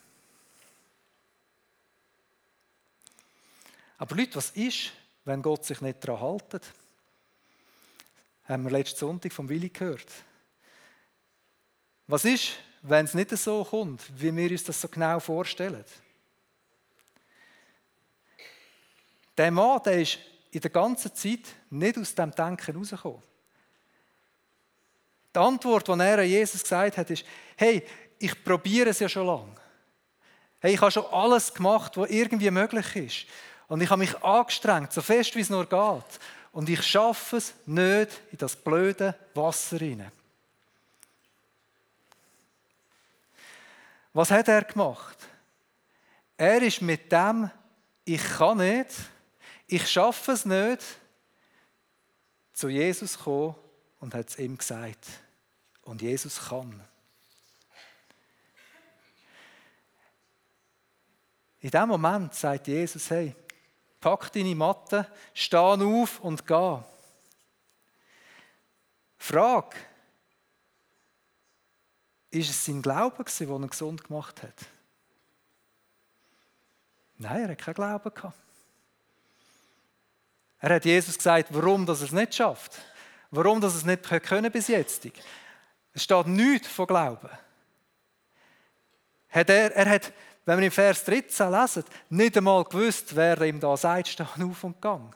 Aber 3.97 4.15
Leute, 4.15 4.35
was 4.35 4.49
ist, 4.51 4.91
wenn 5.23 5.41
Gott 5.41 5.63
sich 5.63 5.79
nicht 5.81 6.05
daran 6.05 6.19
hält? 6.19 6.73
Haben 8.45 8.63
wir 8.63 8.71
letzten 8.71 8.99
Sonntag 8.99 9.31
vom 9.31 9.47
Willi 9.47 9.69
gehört. 9.69 10.11
Was 12.07 12.25
ist, 12.25 12.57
wenn 12.83 13.05
es 13.05 13.13
nicht 13.13 13.31
so 13.31 13.63
kommt, 13.63 14.01
wie 14.21 14.35
wir 14.35 14.51
uns 14.51 14.65
das 14.65 14.79
so 14.79 14.87
genau 14.89 15.19
vorstellen? 15.19 15.85
Der 19.37 19.51
Mann, 19.51 19.81
der 19.83 20.01
ist 20.01 20.19
in 20.51 20.61
der 20.61 20.69
ganzen 20.69 21.15
Zeit 21.15 21.47
nicht 21.69 21.97
aus 21.97 22.13
dem 22.13 22.31
Denken 22.31 22.75
rausgekommen. 22.75 23.23
Die 25.33 25.39
Antwort, 25.39 25.87
die 25.87 25.91
er 25.91 26.19
an 26.19 26.27
Jesus 26.27 26.61
gesagt 26.61 26.97
hat, 26.97 27.09
ist: 27.09 27.25
Hey, 27.55 27.83
ich 28.19 28.43
probiere 28.43 28.89
es 28.89 28.99
ja 28.99 29.09
schon 29.09 29.25
lange. 29.25 29.55
Hey, 30.59 30.75
ich 30.75 30.81
habe 30.81 30.91
schon 30.91 31.05
alles 31.05 31.53
gemacht, 31.53 31.97
was 31.97 32.09
irgendwie 32.09 32.51
möglich 32.51 32.95
ist. 32.95 33.25
Und 33.67 33.81
ich 33.81 33.89
habe 33.89 33.99
mich 33.99 34.15
angestrengt, 34.23 34.93
so 34.93 35.01
fest 35.01 35.35
wie 35.35 35.41
es 35.41 35.49
nur 35.49 35.65
geht. 35.65 36.19
Und 36.51 36.69
ich 36.69 36.83
schaffe 36.83 37.37
es 37.37 37.53
nicht 37.65 38.21
in 38.31 38.37
das 38.37 38.55
blöde 38.55 39.15
Wasser 39.33 39.79
hinein. 39.79 40.11
Was 44.13 44.29
hat 44.29 44.47
er 44.47 44.63
gemacht? 44.63 45.17
Er 46.37 46.61
ist 46.61 46.81
mit 46.81 47.11
dem, 47.11 47.49
ich 48.05 48.23
kann 48.23 48.59
nicht, 48.59 48.91
ich 49.67 49.89
schaffe 49.89 50.33
es 50.33 50.45
nicht, 50.45 50.83
zu 52.53 52.69
Jesus 52.69 53.17
gekommen 53.17 53.55
und 53.99 54.13
hat 54.13 54.29
es 54.29 54.37
ihm 54.37 54.57
gesagt. 54.57 55.07
Und 55.81 56.01
Jesus 56.01 56.47
kann. 56.47 56.79
In 61.59 61.71
dem 61.71 61.87
Moment 61.87 62.35
sagt 62.35 62.67
Jesus, 62.67 63.09
hey, 63.09 63.35
pack 63.99 64.31
deine 64.31 64.53
Matte, 64.53 65.09
steh 65.33 65.57
auf 65.57 66.19
und 66.19 66.45
geh. 66.45 66.77
Frage, 69.17 69.77
ist 72.33 72.49
es 72.49 72.65
sein 72.65 72.81
Glaube, 72.81 73.23
der 73.23 73.47
ihn 73.47 73.69
gesund 73.69 74.03
gemacht 74.03 74.41
hat? 74.41 74.65
Nein, 77.17 77.43
er 77.43 77.49
hat 77.49 77.57
keinen 77.59 77.75
Glauben 77.75 78.13
gehabt. 78.13 78.37
Er 80.59 80.75
hat 80.75 80.85
Jesus 80.85 81.17
gesagt, 81.17 81.49
warum 81.51 81.85
dass 81.85 82.01
er 82.01 82.07
es 82.07 82.11
nicht 82.11 82.35
schafft. 82.35 82.79
Warum 83.29 83.61
dass 83.61 83.73
er 83.73 83.77
es 83.79 83.85
nicht 83.85 84.23
können 84.23 84.51
bis 84.51 84.67
jetzt. 84.67 85.05
Es 85.93 86.03
steht 86.03 86.27
nichts 86.27 86.67
von 86.67 86.87
Glauben. 86.87 87.29
Hat 89.29 89.49
er, 89.49 89.75
er 89.75 89.89
hat, 89.89 90.13
wenn 90.45 90.59
wir 90.59 90.65
im 90.65 90.71
Vers 90.71 91.03
13 91.03 91.51
lesen, 91.51 91.83
nicht 92.09 92.37
einmal 92.37 92.63
gewusst, 92.63 93.15
wer 93.15 93.41
ihm 93.41 93.59
da 93.59 93.77
sagt, 93.77 94.07
steh 94.07 94.23
auf 94.23 94.63
und 94.63 94.81
gang. 94.81 95.15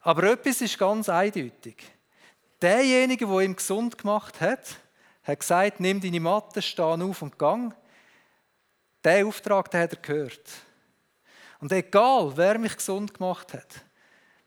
Aber 0.00 0.22
etwas 0.24 0.60
ist 0.60 0.78
ganz 0.78 1.08
eindeutig. 1.08 1.97
Derjenige, 2.60 3.26
der 3.26 3.40
ihn 3.40 3.54
gesund 3.54 3.96
gemacht 3.98 4.40
hat, 4.40 4.76
hat 5.22 5.40
gesagt, 5.40 5.80
nimm 5.80 6.00
deine 6.00 6.20
Matte, 6.20 6.60
steh 6.60 6.82
auf 6.82 7.22
und 7.22 7.38
gang. 7.38 7.74
Der 9.04 9.26
Auftrag, 9.26 9.70
den 9.70 9.82
hat 9.82 9.92
er 9.92 10.00
gehört. 10.00 10.50
Und 11.60 11.72
egal, 11.72 12.32
wer 12.36 12.58
mich 12.58 12.76
gesund 12.76 13.14
gemacht 13.14 13.52
hat, 13.54 13.84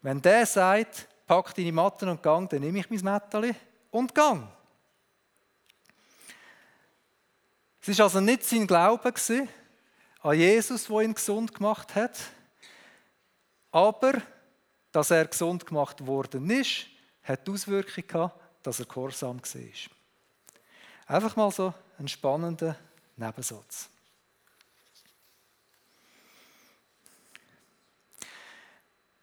wenn 0.02 0.22
der 0.22 0.46
sagt, 0.46 1.08
pack 1.28 1.54
deine 1.56 1.72
Matten 1.72 2.10
und 2.10 2.24
gang, 2.24 2.50
dann 2.50 2.62
nehme 2.62 2.80
ich 2.80 2.90
mein 2.90 3.14
Mätteli 3.14 3.54
und 3.92 4.14
gang. 4.16 4.48
Es 7.82 7.98
war 7.98 8.06
also 8.06 8.20
nicht 8.20 8.44
sein 8.44 8.68
Glaube 8.68 9.14
an 10.24 10.38
Jesus, 10.38 10.86
der 10.86 11.00
ihn 11.02 11.16
gesund 11.16 11.54
gemacht 11.54 11.96
hat, 11.96 12.18
aber 13.72 14.22
dass 14.92 15.12
er 15.12 15.26
gesund 15.26 15.66
gemacht 15.66 16.06
worden 16.06 16.50
ist, 16.50 16.88
hat 17.24 17.48
die 17.48 17.52
Auswirkung 17.52 18.08
gehabt, 18.08 18.40
dass 18.64 18.80
er 18.80 18.86
gehorsam 18.86 19.42
war. 19.42 19.62
Einfach 21.08 21.36
mal 21.36 21.52
so 21.52 21.74
ein 21.98 22.08
spannender 22.08 22.76
Nebensatz. 23.18 23.90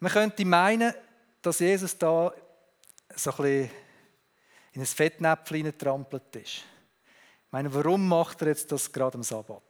Man 0.01 0.13
könnte 0.13 0.45
meinen, 0.45 0.95
dass 1.43 1.59
Jesus 1.59 1.97
da 1.99 2.33
so 3.15 3.31
ein 3.31 3.37
bisschen 3.37 3.71
in 4.73 4.83
ein 4.83 4.87
Fettnäpfchen 4.87 5.77
trampelt 5.77 6.37
ist. 6.37 6.57
Ich 6.57 7.53
meine, 7.53 7.73
warum 7.73 8.07
macht 8.07 8.43
er 8.43 8.49
jetzt 8.49 8.71
das 8.71 8.93
gerade 8.93 9.17
am 9.17 9.23
Sabbat? 9.23 9.63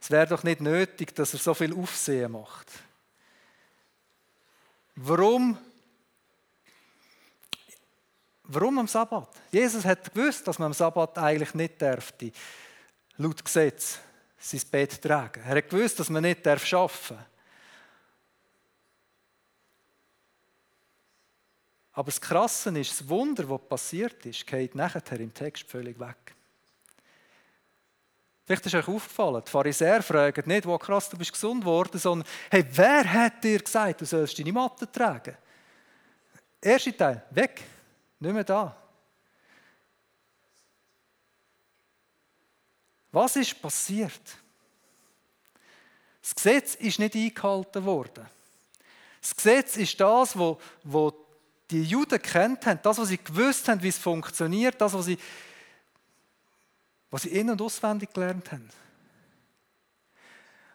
Es 0.00 0.10
wäre 0.10 0.28
doch 0.28 0.44
nicht 0.44 0.60
nötig, 0.60 1.14
dass 1.14 1.34
er 1.34 1.40
so 1.40 1.52
viel 1.52 1.74
Aufsehen 1.74 2.32
macht. 2.32 2.70
Warum? 4.94 5.58
Warum 8.50 8.78
am 8.78 8.88
Sabbat? 8.88 9.28
Jesus 9.52 9.84
hat 9.84 10.12
gewusst, 10.12 10.48
dass 10.48 10.58
man 10.58 10.66
am 10.66 10.72
Sabbat 10.72 11.18
eigentlich 11.18 11.52
nicht 11.52 11.80
dürfte, 11.80 12.32
laut 13.18 13.44
Gesetz, 13.44 13.98
sein 14.38 14.62
Bett 14.70 15.02
tragen. 15.02 15.42
Er 15.46 15.56
hat 15.56 15.68
gewusst, 15.68 16.00
dass 16.00 16.08
man 16.08 16.22
nicht 16.22 16.46
arbeiten 16.46 16.70
darf. 16.70 17.14
Aber 21.92 22.06
das 22.06 22.20
Krasse 22.20 22.70
ist, 22.78 22.92
das 22.92 23.08
Wunder, 23.08 23.42
das 23.42 23.68
passiert 23.68 24.24
ist, 24.24 24.46
geht 24.46 24.74
nachher 24.74 25.20
im 25.20 25.34
Text 25.34 25.68
völlig 25.68 26.00
weg. 26.00 26.34
Vielleicht 28.46 28.64
ist 28.64 28.74
euch 28.76 28.88
aufgefallen, 28.88 29.42
die 29.44 29.50
Pharisäer 29.50 30.02
fragen 30.02 30.48
nicht, 30.48 30.64
wo 30.64 30.78
krass, 30.78 31.10
du 31.10 31.18
bist 31.18 31.32
gesund 31.32 31.66
worden, 31.66 31.98
sondern, 31.98 32.26
hey, 32.50 32.64
wer 32.70 33.12
hat 33.12 33.44
dir 33.44 33.58
gesagt, 33.58 34.00
du 34.00 34.06
sollst 34.06 34.38
deine 34.38 34.52
Matte 34.52 34.90
tragen? 34.90 35.36
Erster 36.62 36.96
Teil, 36.96 37.24
weg, 37.30 37.62
nicht 38.20 38.32
mehr 38.32 38.44
da. 38.44 38.76
Was 43.12 43.36
ist 43.36 43.60
passiert? 43.60 44.20
Das 46.20 46.34
Gesetz 46.34 46.74
ist 46.74 46.98
nicht 46.98 47.14
eingehalten 47.14 47.84
worden. 47.84 48.26
Das 49.20 49.34
Gesetz 49.34 49.76
ist 49.76 49.98
das, 50.00 50.38
wo, 50.38 50.60
wo 50.84 51.12
die 51.70 51.82
Juden 51.82 52.20
kennt 52.20 52.66
haben, 52.66 52.80
das, 52.82 52.98
was 52.98 53.08
sie 53.08 53.18
gewusst 53.18 53.68
haben, 53.68 53.82
wie 53.82 53.88
es 53.88 53.98
funktioniert, 53.98 54.80
das, 54.80 54.92
was 54.92 55.06
sie, 55.06 55.18
was 57.10 57.22
sie 57.22 57.30
in- 57.30 57.50
und 57.50 57.60
auswendig 57.60 58.12
gelernt 58.12 58.52
haben. 58.52 58.68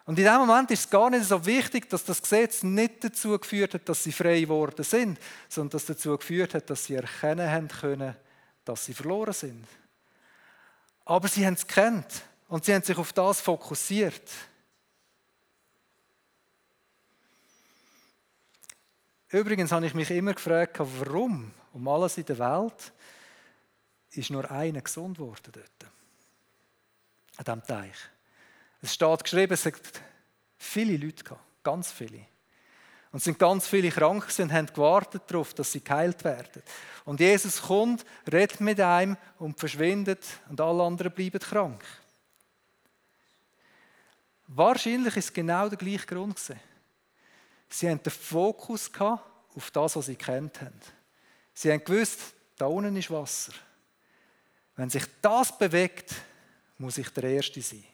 Und 0.06 0.18
in 0.18 0.24
dem 0.24 0.34
Moment 0.34 0.70
ist 0.70 0.80
es 0.80 0.90
gar 0.90 1.08
nicht 1.08 1.24
so 1.24 1.44
wichtig, 1.46 1.88
dass 1.88 2.04
das 2.04 2.20
Gesetz 2.20 2.62
nicht 2.62 3.02
dazu 3.02 3.38
geführt 3.38 3.74
hat, 3.74 3.88
dass 3.88 4.04
sie 4.04 4.12
frei 4.12 4.40
geworden 4.40 4.84
sind, 4.84 5.18
sondern 5.48 5.70
dass 5.70 5.82
es 5.82 5.96
dazu 5.96 6.16
geführt 6.18 6.54
hat, 6.54 6.68
dass 6.68 6.84
sie 6.84 6.96
erkennen 6.96 7.50
haben 7.50 7.68
können, 7.68 8.14
dass 8.64 8.84
sie 8.84 8.92
verloren 8.92 9.32
sind. 9.32 9.66
Aber 11.06 11.28
sie 11.28 11.46
haben 11.46 11.54
es 11.54 11.66
kennt 11.66 12.22
und 12.48 12.64
sie 12.64 12.74
haben 12.74 12.82
sich 12.82 12.98
auf 12.98 13.12
das 13.14 13.40
fokussiert. 13.40 14.30
Übrigens 19.28 19.72
habe 19.72 19.86
ich 19.86 19.94
mich 19.94 20.10
immer 20.10 20.34
gefragt, 20.34 20.76
warum 20.78 21.52
um 21.72 21.88
alles 21.88 22.18
in 22.18 22.26
der 22.26 22.38
Welt 22.38 22.92
ist 24.10 24.30
nur 24.30 24.48
einer 24.50 24.80
gesund 24.80 25.18
worden 25.18 25.50
dort. 25.52 25.92
An 27.36 27.44
diesem 27.44 27.64
Teich. 27.64 28.13
Es 28.84 28.92
steht 28.92 29.24
geschrieben, 29.24 29.54
es 29.54 29.64
hat 29.64 29.80
viele 30.58 30.98
Leute 30.98 31.38
ganz 31.62 31.90
viele. 31.90 32.18
Und 33.12 33.16
es 33.16 33.24
sind 33.24 33.38
ganz 33.38 33.66
viele 33.66 33.88
krank 33.88 34.28
und 34.38 34.52
haben 34.52 34.66
gewartet 34.66 35.22
darauf, 35.26 35.54
dass 35.54 35.72
sie 35.72 35.82
geheilt 35.82 36.22
werden. 36.22 36.62
Und 37.06 37.18
Jesus 37.18 37.62
kommt, 37.62 38.04
redet 38.30 38.60
mit 38.60 38.78
einem 38.78 39.16
und 39.38 39.58
verschwindet 39.58 40.22
und 40.50 40.60
alle 40.60 40.82
anderen 40.82 41.12
bleiben 41.12 41.40
krank. 41.40 41.82
Wahrscheinlich 44.48 45.16
ist 45.16 45.24
es 45.24 45.32
genau 45.32 45.70
der 45.70 45.78
gleiche 45.78 46.04
Grund. 46.04 46.36
Gewesen. 46.36 46.60
Sie 47.70 47.88
haben 47.88 48.02
den 48.02 48.12
Fokus 48.12 48.90
auf 48.98 49.70
das, 49.70 49.96
was 49.96 50.04
sie 50.04 50.16
kennt 50.16 50.60
haben. 50.60 50.78
Sie 51.54 51.72
haben 51.72 51.82
gewusst, 51.82 52.20
da 52.58 52.66
unten 52.66 52.94
ist 52.96 53.10
Wasser. 53.10 53.54
Wenn 54.76 54.90
sich 54.90 55.06
das 55.22 55.56
bewegt, 55.56 56.14
muss 56.76 56.98
ich 56.98 57.08
der 57.08 57.24
Erste 57.24 57.62
sein. 57.62 57.84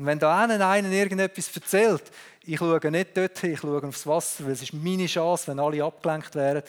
Und 0.00 0.06
wenn 0.06 0.18
da 0.18 0.44
einen 0.44 0.62
einen 0.62 0.94
irgendetwas 0.94 1.54
erzählt, 1.54 2.10
ich 2.44 2.58
schaue 2.58 2.90
nicht 2.90 3.14
dort 3.14 3.44
ich 3.44 3.60
schaue 3.60 3.86
aufs 3.86 4.06
Wasser, 4.06 4.46
weil 4.46 4.52
es 4.52 4.62
ist 4.62 4.72
meine 4.72 5.04
Chance, 5.04 5.48
wenn 5.48 5.60
alle 5.60 5.84
abgelenkt 5.84 6.34
wären, 6.34 6.62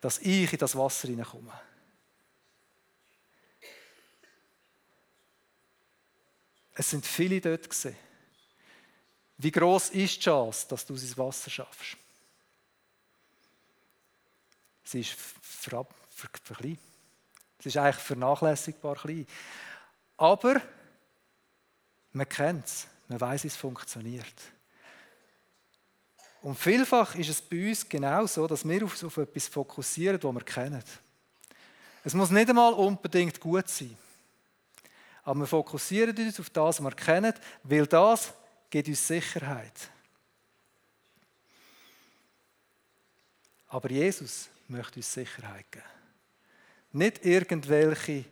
dass 0.00 0.20
ich 0.20 0.52
in 0.52 0.58
das 0.60 0.76
Wasser 0.76 1.08
hineinkomme. 1.08 1.52
Es 6.72 6.88
sind 6.88 7.04
viele 7.04 7.40
dort 7.40 7.68
gesehen. 7.68 7.96
Wie 9.38 9.50
groß 9.50 9.90
ist 9.90 10.14
die 10.14 10.20
Chance, 10.20 10.66
dass 10.68 10.86
du 10.86 10.94
ins 10.94 11.18
Wasser 11.18 11.50
schaffst? 11.50 11.96
Sie 14.84 15.00
ist 15.00 15.10
für, 15.10 15.84
für, 16.10 16.28
für 16.44 16.54
klein. 16.54 16.78
Sie 17.58 17.70
ist 17.70 17.76
eigentlich 17.76 18.04
vernachlässigbar 18.04 18.94
klein. 18.94 19.26
Aber 20.16 20.62
man 22.12 22.28
kennt 22.28 22.66
es, 22.66 22.86
man 23.08 23.20
weiß, 23.20 23.44
es 23.44 23.56
funktioniert. 23.56 24.34
Und 26.42 26.58
vielfach 26.58 27.14
ist 27.16 27.28
es 27.28 27.42
bei 27.42 27.68
uns 27.68 27.88
genau 27.88 28.26
so, 28.26 28.46
dass 28.46 28.66
wir 28.66 28.84
auf, 28.84 29.02
auf 29.02 29.16
etwas 29.16 29.48
fokussieren, 29.48 30.20
das 30.20 30.32
wir 30.32 30.44
kennen. 30.44 30.82
Es 32.04 32.14
muss 32.14 32.30
nicht 32.30 32.48
einmal 32.48 32.72
unbedingt 32.74 33.40
gut 33.40 33.68
sein. 33.68 33.96
Aber 35.24 35.40
wir 35.40 35.46
fokussieren 35.46 36.16
uns 36.16 36.40
auf 36.40 36.48
das, 36.50 36.82
was 36.82 36.84
wir 36.84 36.92
kennen, 36.92 37.34
weil 37.64 37.86
das 37.86 38.32
gibt 38.70 38.88
uns 38.88 39.06
Sicherheit. 39.06 39.90
Aber 43.68 43.90
Jesus 43.90 44.48
möchte 44.68 44.96
uns 44.96 45.12
Sicherheit 45.12 45.70
geben. 45.70 45.84
Nicht 46.92 47.24
irgendwelche 47.26 48.24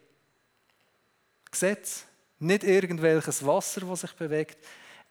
Gesetze, 1.50 2.04
nicht 2.38 2.64
irgendwelches 2.64 3.44
Wasser, 3.46 3.82
das 3.82 4.02
sich 4.02 4.12
bewegt. 4.12 4.58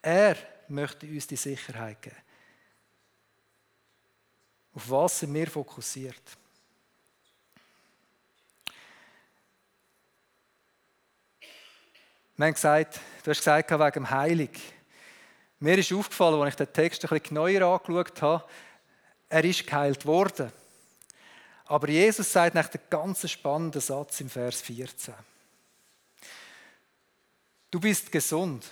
Er 0.02 0.36
möchte 0.68 1.08
uns 1.08 1.28
die 1.28 1.36
Sicherheit 1.36 2.02
geben. 2.02 2.16
Auf 4.74 4.90
was 4.90 5.20
sind 5.20 5.34
wir 5.34 5.48
fokussiert? 5.48 6.22
Wir 12.38 12.48
haben 12.48 12.54
gesagt, 12.54 13.00
du 13.24 13.32
hast 13.32 13.38
gesagt, 13.38 13.72
wegen 13.72 13.92
dem 13.92 14.10
Heilig. 14.10 14.52
Mir 15.60 15.78
ist 15.78 15.94
aufgefallen, 15.94 16.42
als 16.42 16.50
ich 16.50 16.56
den 16.58 16.74
Text 16.74 17.04
ein 17.06 17.10
bisschen 17.10 17.30
genauer 17.30 17.74
angeschaut 17.74 18.22
habe, 18.22 18.44
er 19.30 19.46
ist 19.46 19.66
geheilt 19.66 20.06
worden. 20.06 20.52
Aber 21.66 21.90
Jesus 21.90 22.32
sagt 22.32 22.54
nach 22.54 22.68
dem 22.68 22.82
ganz 22.90 23.30
spannenden 23.30 23.82
Satz 23.82 24.20
im 24.20 24.30
Vers 24.30 24.62
14. 24.62 25.14
Du 27.72 27.80
bist 27.80 28.12
gesund, 28.12 28.72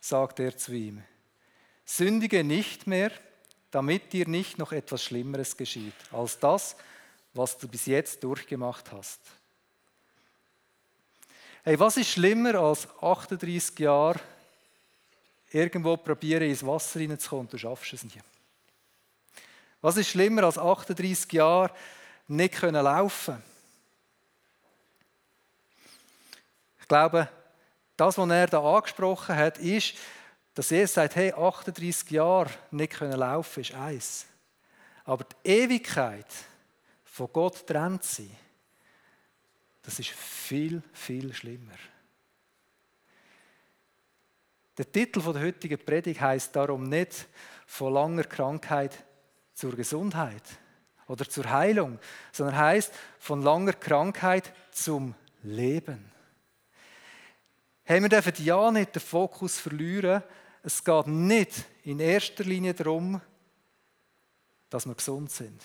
sagt 0.00 0.40
er 0.40 0.56
zu 0.56 0.72
ihm. 0.72 1.02
Sündige 1.84 2.44
nicht 2.44 2.86
mehr, 2.86 3.10
damit 3.70 4.12
dir 4.12 4.28
nicht 4.28 4.58
noch 4.58 4.72
etwas 4.72 5.04
Schlimmeres 5.04 5.56
geschieht, 5.56 5.94
als 6.10 6.38
das, 6.38 6.76
was 7.34 7.56
du 7.58 7.68
bis 7.68 7.86
jetzt 7.86 8.22
durchgemacht 8.24 8.90
hast. 8.92 9.20
Hey, 11.62 11.78
was 11.78 11.96
ist 11.96 12.10
schlimmer 12.10 12.54
als 12.54 12.88
38 13.00 13.78
Jahre 13.78 14.20
irgendwo 15.50 15.96
probieren, 15.96 16.48
ins 16.48 16.64
Wasser 16.64 17.00
hineinzukommen, 17.00 17.48
du 17.48 17.58
schaffst 17.58 17.92
es 17.92 18.04
nicht. 18.04 18.18
Was 19.80 19.96
ist 19.96 20.08
schlimmer 20.08 20.44
als 20.44 20.58
38 20.58 21.32
Jahre 21.32 21.72
nicht 22.28 22.60
laufen 22.62 23.42
Ich 26.80 26.88
glaube, 26.88 27.28
das, 27.96 28.18
was 28.18 28.30
er 28.30 28.46
da 28.46 28.60
angesprochen 28.60 29.36
hat, 29.36 29.58
ist, 29.58 29.94
dass 30.54 30.70
Jesus 30.70 30.94
sagt, 30.94 31.16
hey, 31.16 31.32
38 31.32 32.10
Jahre 32.10 32.50
nicht 32.70 32.98
laufen 33.00 33.60
ist 33.60 33.74
eins. 33.74 34.26
Aber 35.04 35.24
die 35.24 35.50
Ewigkeit 35.50 36.26
von 37.04 37.28
Gott 37.32 37.66
trennt 37.66 38.04
sie. 38.04 38.30
Das 39.82 39.98
ist 39.98 40.10
viel, 40.10 40.82
viel 40.92 41.32
schlimmer. 41.32 41.76
Der 44.76 44.90
Titel 44.90 45.20
der 45.20 45.42
heutigen 45.42 45.78
Predigt 45.78 46.20
heißt 46.20 46.54
darum 46.54 46.84
nicht 46.88 47.26
von 47.66 47.94
langer 47.94 48.24
Krankheit 48.24 49.04
zur 49.54 49.74
Gesundheit 49.74 50.42
oder 51.06 51.28
zur 51.28 51.48
Heilung, 51.50 51.98
sondern 52.32 52.56
heißt 52.56 52.92
von 53.18 53.42
langer 53.42 53.72
Krankheit 53.72 54.52
zum 54.72 55.14
Leben. 55.42 56.15
Haben 57.86 58.02
wir 58.02 58.08
dürfen 58.08 58.32
ja 58.44 58.70
nicht 58.72 58.94
den 58.94 59.02
Fokus 59.02 59.58
verlieren. 59.58 60.22
Es 60.62 60.82
geht 60.82 61.06
nicht 61.06 61.64
in 61.84 62.00
erster 62.00 62.42
Linie 62.42 62.74
darum, 62.74 63.20
dass 64.68 64.86
wir 64.86 64.94
gesund 64.94 65.30
sind. 65.30 65.62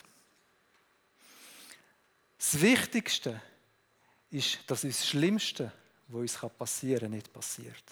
Das 2.38 2.62
Wichtigste 2.62 3.42
ist, 4.30 4.60
dass 4.68 4.84
uns 4.84 4.98
das 4.98 5.08
Schlimmste, 5.08 5.72
was 6.08 6.22
uns 6.22 6.54
passieren 6.58 7.02
kann, 7.02 7.12
nicht 7.12 7.34
passiert. 7.34 7.84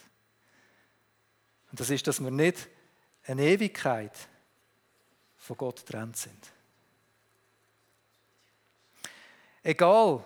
Und 1.71 1.79
das 1.79 1.89
ist, 1.89 2.05
dass 2.07 2.19
wir 2.19 2.31
nicht 2.31 2.67
eine 3.25 3.43
Ewigkeit 3.43 4.13
von 5.37 5.57
Gott 5.57 5.85
getrennt 5.85 6.17
sind. 6.17 6.51
Egal, 9.63 10.23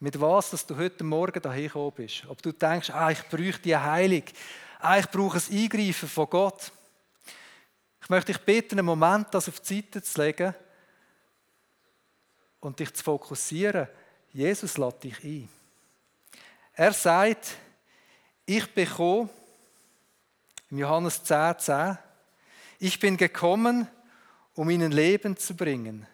mit 0.00 0.18
was 0.18 0.50
dass 0.50 0.66
du 0.66 0.76
heute 0.76 1.04
Morgen 1.04 1.40
dahin 1.40 1.66
gekommen 1.66 1.92
bist, 1.94 2.24
ob 2.26 2.40
du 2.42 2.52
denkst, 2.52 2.90
ah, 2.90 3.10
ich 3.10 3.22
bräuchte 3.28 3.76
eine 3.76 3.84
Heilung, 3.84 4.24
ah, 4.80 4.98
ich 4.98 5.08
brauche 5.08 5.38
ein 5.38 5.58
Eingreifen 5.58 6.08
von 6.08 6.28
Gott. 6.28 6.72
Ich 8.02 8.08
möchte 8.08 8.32
dich 8.32 8.42
bitten, 8.42 8.78
einen 8.78 8.86
Moment 8.86 9.28
das 9.32 9.48
auf 9.48 9.60
die 9.60 9.76
Seite 9.76 10.02
zu 10.02 10.20
legen 10.20 10.54
und 12.60 12.80
dich 12.80 12.92
zu 12.94 13.04
fokussieren. 13.04 13.88
Jesus 14.32 14.78
lädt 14.78 15.04
dich 15.04 15.22
ein. 15.22 15.48
Er 16.72 16.92
sagt, 16.94 17.56
ich 18.46 18.72
bekomme 18.72 19.28
im 20.70 20.78
Johannes 20.78 21.22
10, 21.24 21.58
10, 21.58 21.98
ich 22.78 22.98
bin 22.98 23.18
gekommen, 23.18 23.86
um 24.54 24.70
ihnen 24.70 24.92
Leben 24.92 25.36
zu 25.36 25.54
bringen. 25.54 26.06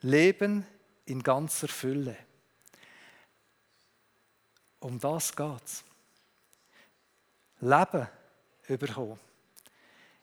Leben 0.00 0.64
in 1.06 1.22
ganzer 1.22 1.66
Fülle. 1.66 2.16
Um 4.86 5.00
das 5.00 5.34
geht 5.34 5.64
es. 5.64 5.82
Leben 7.60 8.06
überkommen. 8.68 9.18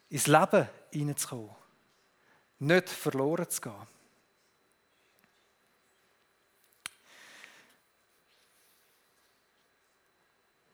Ins 0.08 0.28
Leben 0.28 0.70
hineinzukommen. 0.90 1.50
Nicht 2.60 2.88
verloren 2.88 3.50
zu 3.50 3.60
gehen. 3.60 3.88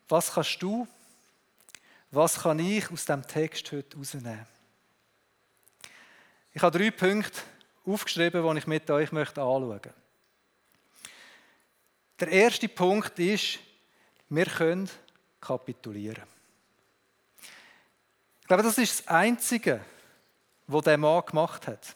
Was 0.08 0.34
kannst 0.34 0.62
du 0.62 0.88
was 2.12 2.42
kann 2.44 2.60
ich 2.60 2.92
aus 2.92 3.06
dem 3.06 3.26
Text 3.26 3.72
heute 3.72 3.98
herausnehmen? 3.98 4.46
Ich 6.54 6.62
habe 6.62 6.78
drei 6.78 6.92
Punkte 6.92 7.42
aufgeschrieben, 7.88 8.48
die 8.52 8.60
ich 8.60 8.68
mit 8.68 8.88
euch 8.92 9.12
anschauen 9.12 9.68
möchte. 9.68 9.96
Der 12.20 12.28
erste 12.28 12.70
Punkt 12.70 13.18
ist, 13.18 13.60
wir 14.30 14.46
können 14.46 14.90
kapitulieren. 15.42 16.24
Ich 18.42 18.48
glaube, 18.48 18.64
das 18.64 18.78
ist 18.78 19.00
das 19.00 19.08
Einzige, 19.08 19.84
was 20.68 20.84
der 20.84 20.98
Mann 20.98 21.24
gemacht 21.26 21.68
hat. 21.68 21.96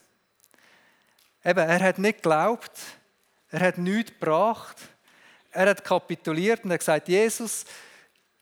Eben, 1.43 1.59
er 1.59 1.79
hat 1.79 1.97
nicht 1.97 2.17
geglaubt, 2.17 2.71
er 3.49 3.59
hat 3.59 3.77
nichts 3.77 4.11
gebracht, 4.11 4.77
er 5.51 5.69
hat 5.69 5.83
kapituliert 5.83 6.63
und 6.63 6.71
hat 6.71 6.79
gesagt, 6.79 7.07
Jesus, 7.07 7.65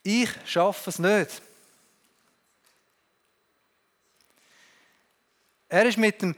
ich 0.03 0.29
schaffe 0.45 0.89
es 0.89 0.99
nicht. 0.99 1.41
Er 5.67 5.85
ist 5.85 5.97
mit 5.97 6.21
dem 6.21 6.35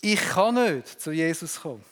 Ich 0.00 0.20
kann 0.20 0.54
nicht 0.54 1.00
zu 1.00 1.12
Jesus 1.12 1.56
gekommen. 1.56 1.84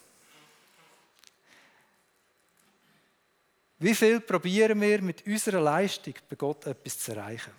Wie 3.79 3.95
viel 3.95 4.19
probieren 4.19 4.79
wir 4.81 5.01
mit 5.01 5.25
unserer 5.25 5.61
Leistung 5.61 6.13
bei 6.29 6.35
Gott 6.35 6.65
etwas 6.65 6.99
zu 6.99 7.13
erreichen? 7.13 7.53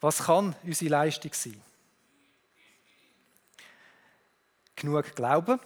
Was 0.00 0.18
kann 0.18 0.54
unsere 0.62 0.90
Leistung 0.90 1.32
sein? 1.32 1.62
Genug 4.76 5.14
Glauben? 5.16 5.58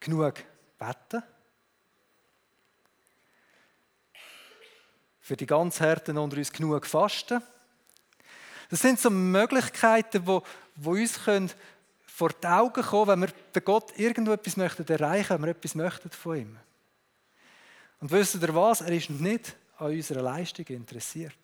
Genug 0.00 0.42
Beten? 0.78 1.22
für 5.22 5.36
die 5.36 5.46
ganz 5.46 5.80
Härten 5.80 6.18
unter 6.18 6.36
uns 6.36 6.52
genug 6.52 6.84
fasten. 6.84 7.40
Das 8.68 8.82
sind 8.82 9.00
so 9.00 9.08
Möglichkeiten, 9.08 10.24
die, 10.24 10.40
die 10.76 10.88
uns 10.88 11.24
können 11.24 11.50
vor 12.14 12.28
die 12.28 12.46
Augen 12.46 12.82
kommen, 12.82 13.08
wenn 13.08 13.20
wir 13.22 13.34
bei 13.54 13.60
Gott 13.60 13.98
irgendetwas 13.98 14.58
möchten 14.58 14.86
erreichen, 14.86 15.30
wenn 15.30 15.44
wir 15.44 15.56
etwas 15.56 15.74
möchten 15.74 16.10
von 16.10 16.36
ihm. 16.36 16.58
Und 18.00 18.10
wisst 18.10 18.34
ihr 18.34 18.54
was? 18.54 18.82
Er 18.82 18.90
ist 18.90 19.08
nicht 19.08 19.56
an 19.78 19.92
unserer 19.92 20.20
Leistung 20.20 20.66
interessiert. 20.66 21.38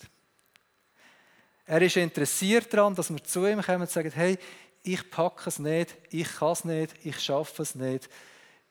Er 1.65 1.81
ist 1.81 1.97
interessiert 1.97 2.73
daran, 2.73 2.95
dass 2.95 3.11
wir 3.11 3.25
zu 3.25 3.47
ihm 3.47 3.63
kommen 3.63 3.83
und 3.83 3.91
sagen, 3.91 4.13
hey, 4.13 4.39
ich 4.83 5.11
packe 5.11 5.49
es 5.49 5.59
nicht, 5.59 5.97
ich 6.11 6.31
kann 6.37 6.53
es 6.53 6.65
nicht, 6.65 6.95
ich 7.03 7.19
schaffe 7.19 7.63
es 7.63 7.75
nicht, 7.75 8.09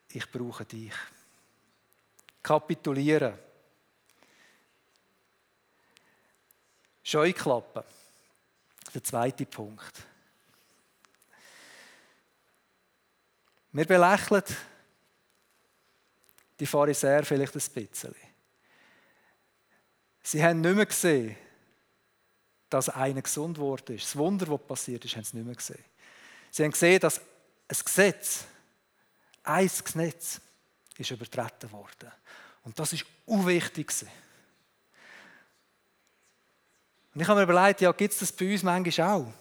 ich 0.10 0.32
brauche 0.32 0.66
dich. 0.66 0.94
Kapitulieren. 2.44 3.34
Scheuklappen. 7.04 7.84
Der 8.94 9.04
zweite 9.04 9.46
Punkt. 9.48 10.08
Wir 13.78 13.86
belächeln 13.86 14.42
die 16.60 16.66
Pharisäer 16.66 17.24
vielleicht 17.24 17.54
ein 17.54 17.62
bisschen. 17.62 18.16
Sie 20.24 20.44
haben 20.44 20.62
nicht 20.62 20.76
mehr 20.76 20.88
gesehen, 20.88 21.38
dass 22.72 22.90
einer 22.90 23.22
gesund 23.22 23.60
ist. 23.92 24.06
Das 24.06 24.16
Wunder, 24.16 24.48
das 24.48 24.68
passiert 24.68 25.06
ist, 25.06 25.16
haben 25.16 25.24
sie 25.26 25.38
nicht 25.38 25.46
mehr 25.46 25.54
gesehen. 25.54 25.84
Sie 26.50 26.64
haben 26.64 26.72
gesehen, 26.72 27.00
dass 27.00 27.20
ein 27.20 27.78
Gesetz, 27.86 28.46
ein 29.44 29.68
Gesetz, 29.68 30.42
ist 30.98 31.12
übertreten 31.12 31.72
worden. 31.72 32.12
Und 32.64 32.80
das 32.80 32.94
ist 32.94 33.06
unwichtig. 33.28 33.94
Und 37.14 37.22
ich 37.22 37.28
habe 37.28 37.42
mir 37.42 37.44
überlegt, 37.44 37.82
ja, 37.82 37.92
gibt 37.92 38.12
es 38.12 38.22
das 38.22 38.32
bei 38.32 38.52
uns 38.52 38.64
manchmal 38.64 39.08
auch? 39.08 39.34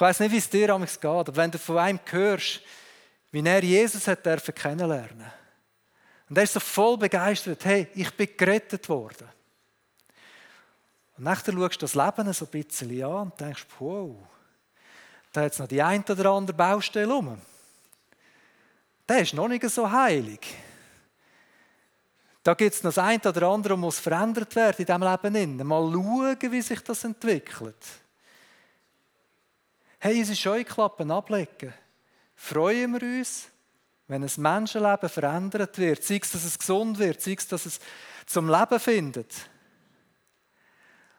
Ich 0.00 0.02
weiß 0.02 0.20
nicht, 0.20 0.32
wie 0.32 0.38
es 0.38 0.48
dir 0.48 0.66
damals 0.66 0.98
geht, 0.98 1.10
aber 1.10 1.36
wenn 1.36 1.50
du 1.50 1.58
von 1.58 1.76
einem 1.76 2.00
hörst, 2.06 2.62
wie 3.32 3.46
er 3.46 3.62
Jesus 3.62 4.08
hat 4.08 4.24
dürfen 4.24 4.54
kennenlernen 4.54 5.30
und 6.26 6.38
er 6.38 6.44
ist 6.44 6.54
so 6.54 6.60
voll 6.60 6.96
begeistert, 6.96 7.62
hey, 7.66 7.86
ich 7.94 8.10
bin 8.16 8.30
gerettet 8.34 8.88
worden. 8.88 9.28
Und 11.18 11.24
nachher 11.24 11.52
schaust 11.52 11.76
du 11.76 11.80
das 11.80 11.94
Leben 11.94 12.32
so 12.32 12.46
ein 12.46 12.62
bisschen 12.62 13.04
an 13.04 13.12
und 13.12 13.38
denkst, 13.38 13.66
wow, 13.78 14.16
da 15.34 15.42
hat 15.42 15.52
es 15.52 15.58
noch 15.58 15.68
die 15.68 15.82
ein 15.82 16.02
oder 16.08 16.30
andere 16.30 16.56
Baustelle 16.56 17.12
rum. 17.12 17.38
Der 19.06 19.18
ist 19.18 19.34
noch 19.34 19.48
nicht 19.48 19.68
so 19.68 19.90
heilig. 19.90 20.40
Da 22.42 22.54
gibt 22.54 22.74
es 22.74 22.82
noch 22.82 22.94
das 22.94 23.04
eine 23.04 23.20
oder 23.20 23.48
andere, 23.48 23.74
das 23.74 23.80
muss 23.80 23.98
verändert 23.98 24.56
werden 24.56 24.76
in 24.78 24.86
diesem 24.86 25.02
Leben. 25.02 25.66
Mal 25.66 25.92
schauen, 25.92 26.52
wie 26.52 26.62
sich 26.62 26.80
das 26.80 27.04
entwickelt. 27.04 27.84
Hey, 30.02 30.18
unsere 30.18 30.34
Scheuklappen 30.34 31.10
ablegen. 31.10 31.74
Freuen 32.34 32.92
wir 32.94 33.02
uns, 33.18 33.48
wenn 34.08 34.24
ein 34.24 34.30
Menschenleben 34.38 35.10
verändert 35.10 35.76
wird. 35.76 36.02
Sei 36.02 36.18
es, 36.22 36.30
dass 36.30 36.42
es 36.42 36.58
gesund 36.58 36.98
wird, 36.98 37.20
sei 37.20 37.34
es, 37.36 37.46
dass 37.46 37.66
es 37.66 37.80
zum 38.24 38.48
Leben 38.48 38.80
findet. 38.80 39.34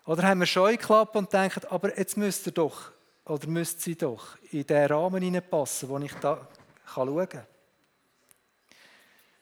Oder 0.07 0.23
haben 0.23 0.39
wir 0.39 0.47
Scheuklappen 0.47 1.19
und 1.19 1.31
denken, 1.31 1.63
aber 1.69 1.95
jetzt 1.95 2.17
müsste 2.17 2.49
ihr 2.49 2.53
doch, 2.53 2.91
oder 3.25 3.45
müsste 3.45 3.79
sie 3.81 3.95
doch 3.95 4.35
in 4.49 4.65
den 4.65 4.91
Rahmen 4.91 5.21
hineinpassen, 5.21 5.87
wo 5.87 5.99
ich 5.99 6.13
da 6.15 6.47
schauen 6.91 7.29
kann. 7.29 7.45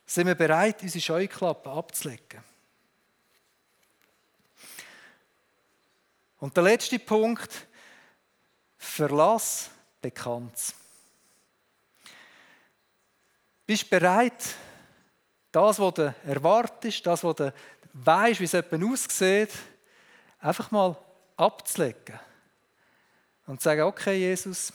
Sind 0.06 0.28
wir 0.28 0.36
bereit, 0.36 0.84
unsere 0.84 1.02
Scheuklappen 1.02 1.72
abzulegen? 1.72 2.44
Und 6.40 6.58
der 6.58 6.64
letzte 6.64 7.00
Punkt, 7.00 7.69
Verlass 8.80 9.70
bekannt. 10.02 10.74
Bist 13.66 13.84
du 13.84 13.90
bereit, 13.90 14.56
das, 15.52 15.78
was 15.78 15.94
du 15.94 16.16
erwartest, 16.26 17.06
das, 17.06 17.24
was 17.24 17.36
du 17.36 17.54
weißt, 17.94 18.40
wie 18.40 18.46
es 18.46 18.54
jemand 18.54 18.84
aussieht, 18.84 19.52
einfach 20.40 20.72
mal 20.72 20.96
abzulegen 21.36 22.20
und 23.46 23.60
zu 23.60 23.66
sagen, 23.66 23.82
okay, 23.82 24.18
Jesus, 24.18 24.72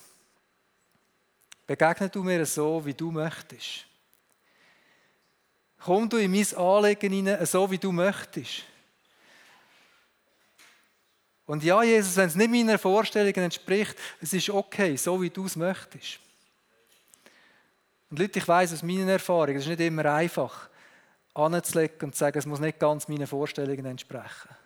begegne 1.66 2.08
du 2.08 2.22
mir 2.22 2.44
so, 2.44 2.84
wie 2.84 2.94
du 2.94 3.10
möchtest. 3.10 3.86
Komm 5.78 6.08
du 6.08 6.18
in 6.18 6.30
mein 6.30 6.54
Anliegen 6.56 7.12
hinein, 7.12 7.46
so 7.46 7.70
wie 7.70 7.78
du 7.78 7.90
möchtest. 7.90 8.64
Und 11.46 11.62
ja, 11.62 11.82
Jesus, 11.82 12.16
wenn 12.16 12.28
es 12.28 12.36
nicht 12.36 12.50
meiner 12.50 12.78
Vorstellungen 12.78 13.44
entspricht, 13.44 13.96
es 14.20 14.32
ist 14.32 14.48
okay, 14.48 14.96
so 14.96 15.20
wie 15.20 15.30
du 15.30 15.44
es 15.44 15.56
möchtest. 15.56 16.18
Und 18.10 18.18
Leute, 18.18 18.38
ich 18.38 18.48
weiß 18.48 18.72
aus 18.72 18.82
meinen 18.82 19.08
Erfahrungen, 19.08 19.56
es 19.56 19.64
ist 19.64 19.68
nicht 19.68 19.80
immer 19.80 20.06
einfach, 20.06 20.70
anzulegen 21.34 22.00
und 22.02 22.14
zu 22.14 22.20
sagen, 22.20 22.38
es 22.38 22.46
muss 22.46 22.60
nicht 22.60 22.78
ganz 22.78 23.08
meinen 23.08 23.26
Vorstellungen 23.26 23.84
entsprechen. 23.86 24.56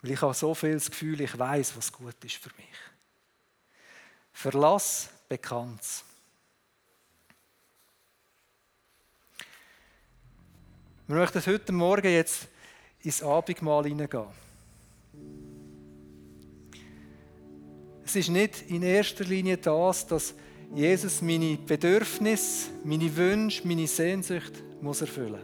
Weil 0.00 0.10
ich 0.12 0.20
habe 0.20 0.34
so 0.34 0.54
viel 0.54 0.74
das 0.74 0.90
Gefühl, 0.90 1.20
ich 1.20 1.36
weiß, 1.36 1.76
was 1.76 1.92
gut 1.92 2.22
ist 2.24 2.36
für 2.36 2.50
mich. 2.56 2.66
Verlass 4.32 5.08
Bekanntes. 5.28 6.04
Wir 11.06 11.16
möchten 11.16 11.44
heute 11.44 11.72
Morgen 11.72 12.12
jetzt 12.12 12.48
ins 13.00 13.22
Abendmahl 13.22 13.84
hineingehen. 13.84 14.51
Es 18.04 18.16
ist 18.16 18.28
nicht 18.28 18.70
in 18.70 18.82
erster 18.82 19.24
Linie 19.24 19.56
das, 19.56 20.06
dass 20.06 20.34
Jesus 20.74 21.22
meine 21.22 21.56
Bedürfnisse, 21.56 22.70
meine 22.84 23.14
Wünsche, 23.16 23.66
meine 23.66 23.86
Sehnsucht 23.86 24.52
muss 24.80 25.00
erfüllen 25.00 25.42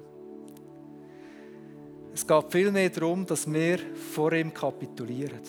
Es 2.12 2.26
geht 2.26 2.44
vielmehr 2.50 2.90
darum, 2.90 3.24
dass 3.24 3.50
wir 3.50 3.78
vor 4.12 4.32
ihm 4.32 4.52
kapitulieren. 4.52 5.40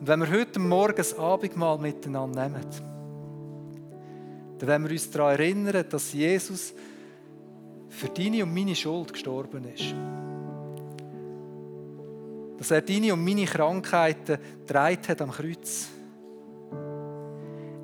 Und 0.00 0.08
wenn 0.08 0.20
wir 0.20 0.30
heute 0.30 0.58
Morgen 0.58 0.96
das 0.96 1.16
Abendmahl 1.16 1.78
miteinander 1.78 2.48
nehmen, 2.48 2.66
dann 4.58 4.68
werden 4.68 4.84
wir 4.84 4.92
uns 4.92 5.10
daran 5.10 5.38
erinnern, 5.38 5.84
dass 5.88 6.12
Jesus 6.12 6.74
für 7.88 8.08
deine 8.08 8.42
und 8.42 8.54
meine 8.54 8.74
Schuld 8.74 9.12
gestorben 9.12 9.64
ist. 9.72 9.94
Dass 12.62 12.70
er 12.70 12.80
deine 12.80 13.12
und 13.12 13.24
meine 13.24 13.44
Krankheiten 13.44 14.38
dreit 14.64 15.08
hat 15.08 15.20
am 15.20 15.32
Kreuz. 15.32 15.88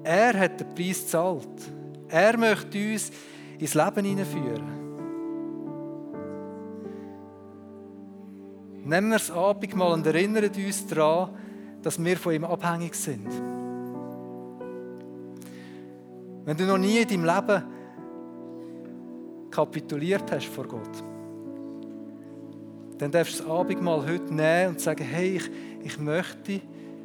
Er 0.05 0.39
hat 0.39 0.61
den 0.61 0.73
Preis 0.73 1.01
gezahlt. 1.01 1.49
Er 2.09 2.39
möchte 2.39 2.79
uns 2.79 3.11
ins 3.59 3.75
Leben 3.75 4.05
hineinführen. 4.05 4.63
Nehmen 8.85 9.09
wir 9.09 9.19
das 9.19 9.33
Abendmahl 9.33 9.95
und 9.95 10.07
erinnern 10.07 10.49
uns 10.49 10.87
daran, 10.87 11.31
dass 11.83 11.99
wir 11.99 12.17
von 12.17 12.35
ihm 12.35 12.45
abhängig 12.45 12.95
sind. 12.95 13.27
Wenn 16.45 16.57
du 16.57 16.67
noch 16.67 16.79
nie 16.79 16.99
in 16.99 17.09
deinem 17.09 17.25
Leben 17.25 17.63
kapituliert 19.51 20.31
hast 20.31 20.47
vor 20.47 20.69
Gott, 20.69 21.18
dann 22.99 23.11
darfst 23.11 23.39
du 23.39 23.45
das 23.45 23.51
Abendmahl 23.51 24.07
heute 24.07 24.35
nehmen 24.35 24.71
und 24.71 24.81
sagen, 24.81 25.05
hey, 25.05 25.37
ich, 25.37 25.51
ich 25.85 25.99
möchte 25.99 26.61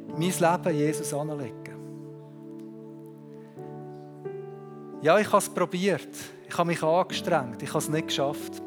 mein 0.08 0.20
Leben 0.20 0.76
Jesus 0.76 1.14
anlegen. 1.14 1.64
Ja, 5.02 5.18
ich 5.18 5.26
habe 5.26 5.38
es 5.38 5.48
probiert. 5.48 6.08
Ich 6.48 6.56
habe 6.56 6.68
mich 6.68 6.82
angestrengt. 6.82 7.62
Ich 7.62 7.68
habe 7.68 7.78
es 7.78 7.88
nicht 7.88 8.08
geschafft. 8.08 8.62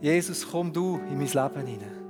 Jesus, 0.00 0.46
komm 0.48 0.72
du 0.72 1.00
in 1.10 1.18
mein 1.18 1.26
Leben 1.26 1.66
hinein. 1.66 2.04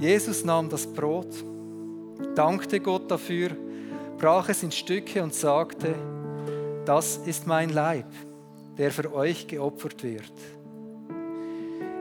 Jesus 0.00 0.44
nahm 0.44 0.70
das 0.70 0.86
Brot, 0.86 1.44
dankte 2.34 2.80
Gott 2.80 3.10
dafür, 3.10 3.50
brach 4.20 4.50
es 4.50 4.62
in 4.62 4.70
Stücke 4.70 5.22
und 5.22 5.34
sagte, 5.34 5.94
das 6.84 7.16
ist 7.16 7.46
mein 7.46 7.70
Leib, 7.70 8.06
der 8.76 8.90
für 8.90 9.12
euch 9.14 9.48
geopfert 9.48 10.02
wird. 10.02 10.32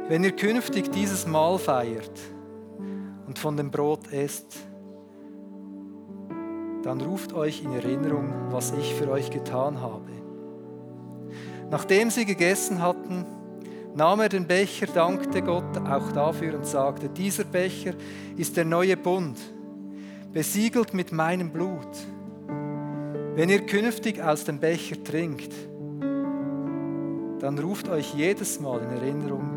Wenn 0.10 0.24
ihr 0.24 0.34
künftig 0.34 0.92
dieses 0.92 1.26
Mahl 1.26 1.58
feiert 1.58 2.20
und 3.26 3.40
von 3.40 3.56
dem 3.56 3.72
Brot 3.72 4.12
esst, 4.12 4.58
dann 6.84 7.00
ruft 7.02 7.34
euch 7.34 7.64
in 7.64 7.74
Erinnerung, 7.74 8.52
was 8.52 8.74
ich 8.74 8.94
für 8.96 9.10
euch 9.10 9.30
getan 9.30 9.80
habe. 9.80 10.12
Nachdem 11.70 12.10
sie 12.10 12.26
gegessen 12.26 12.82
hatten, 12.82 13.26
nahm 13.96 14.20
er 14.20 14.30
den 14.30 14.48
Becher, 14.48 14.88
dankte 14.88 15.42
Gott 15.42 15.78
auch 15.88 16.12
dafür 16.12 16.56
und 16.56 16.66
sagte, 16.66 17.08
dieser 17.08 17.44
Becher 17.44 17.94
ist 18.36 18.58
der 18.58 18.66
neue 18.66 18.98
Bund, 18.98 19.38
besiegelt 20.34 20.94
mit 20.94 21.12
meinem 21.12 21.52
Blut. 21.52 21.88
Wenn 23.36 23.50
ihr 23.50 23.66
künftig 23.66 24.22
aus 24.22 24.44
dem 24.44 24.60
Becher 24.60 25.04
trinkt, 25.04 25.54
dann 27.40 27.58
ruft 27.58 27.88
euch 27.90 28.14
jedes 28.14 28.60
Mal 28.60 28.82
in 28.82 28.90
Erinnerung, 28.90 29.50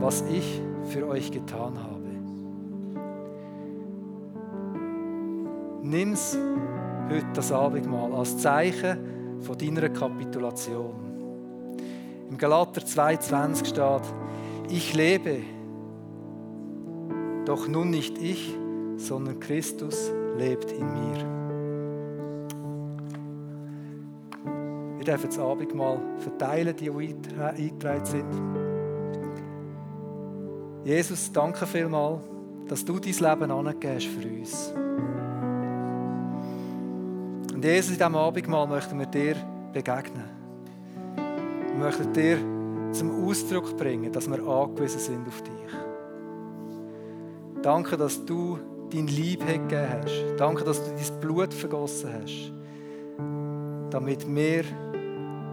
was 0.00 0.22
ich 0.22 0.62
für 0.84 1.06
euch 1.06 1.30
getan 1.30 1.78
habe. 1.78 2.00
Nimm's 5.82 6.38
heute 7.08 7.26
das 7.34 7.52
Abendmahl 7.52 8.12
als 8.12 8.38
Zeichen 8.38 9.40
von 9.40 9.58
deiner 9.58 9.88
Kapitulation. 9.88 10.94
Im 12.30 12.38
Galater 12.38 12.82
2,20 12.82 13.66
steht, 13.66 14.14
ich 14.68 14.94
lebe, 14.94 15.40
doch 17.44 17.66
nun 17.66 17.90
nicht 17.90 18.18
ich, 18.18 18.56
sondern 19.00 19.40
Christus 19.40 20.10
lebt 20.36 20.70
in 20.72 20.86
mir. 20.86 21.40
Wir 24.98 25.04
dürfen 25.04 25.26
das 25.28 25.38
Abendmahl 25.38 25.98
verteilen, 26.18 26.76
die, 26.76 26.90
die 26.90 27.40
eingetragen 27.40 28.04
sind. 28.04 28.26
Jesus, 30.84 31.32
danke 31.32 31.66
vielmals, 31.66 32.20
dass 32.68 32.84
du 32.84 32.98
dein 32.98 33.12
Leben 33.12 33.50
angegeben 33.50 34.00
für 34.00 34.28
uns. 34.28 34.72
Und 37.54 37.64
Jesus, 37.64 37.92
in 37.92 37.98
diesem 37.98 38.14
Abendmahl 38.14 38.66
möchten 38.66 38.98
wir 38.98 39.06
dir 39.06 39.36
begegnen 39.72 40.40
möchten 41.80 42.12
dir 42.12 42.38
zum 42.92 43.24
Ausdruck 43.24 43.76
bringen, 43.76 44.12
dass 44.12 44.30
wir 44.30 44.46
angewiesen 44.46 45.00
sind 45.00 45.26
auf 45.26 45.42
dich. 45.42 45.52
Danke, 47.62 47.96
dass 47.96 48.24
du 48.24 48.58
dein 48.90 49.06
Lieb 49.06 49.46
gegeben 49.46 49.88
hast. 49.90 50.24
Danke, 50.38 50.64
dass 50.64 50.82
du 50.84 50.90
dein 50.90 51.20
Blut 51.20 51.54
vergossen 51.54 52.10
hast, 52.12 52.52
damit 53.90 54.26
wir 54.26 54.64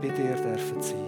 bei 0.02 0.10
dir 0.10 0.36
dürfen 0.36 0.82
sein. 0.82 1.07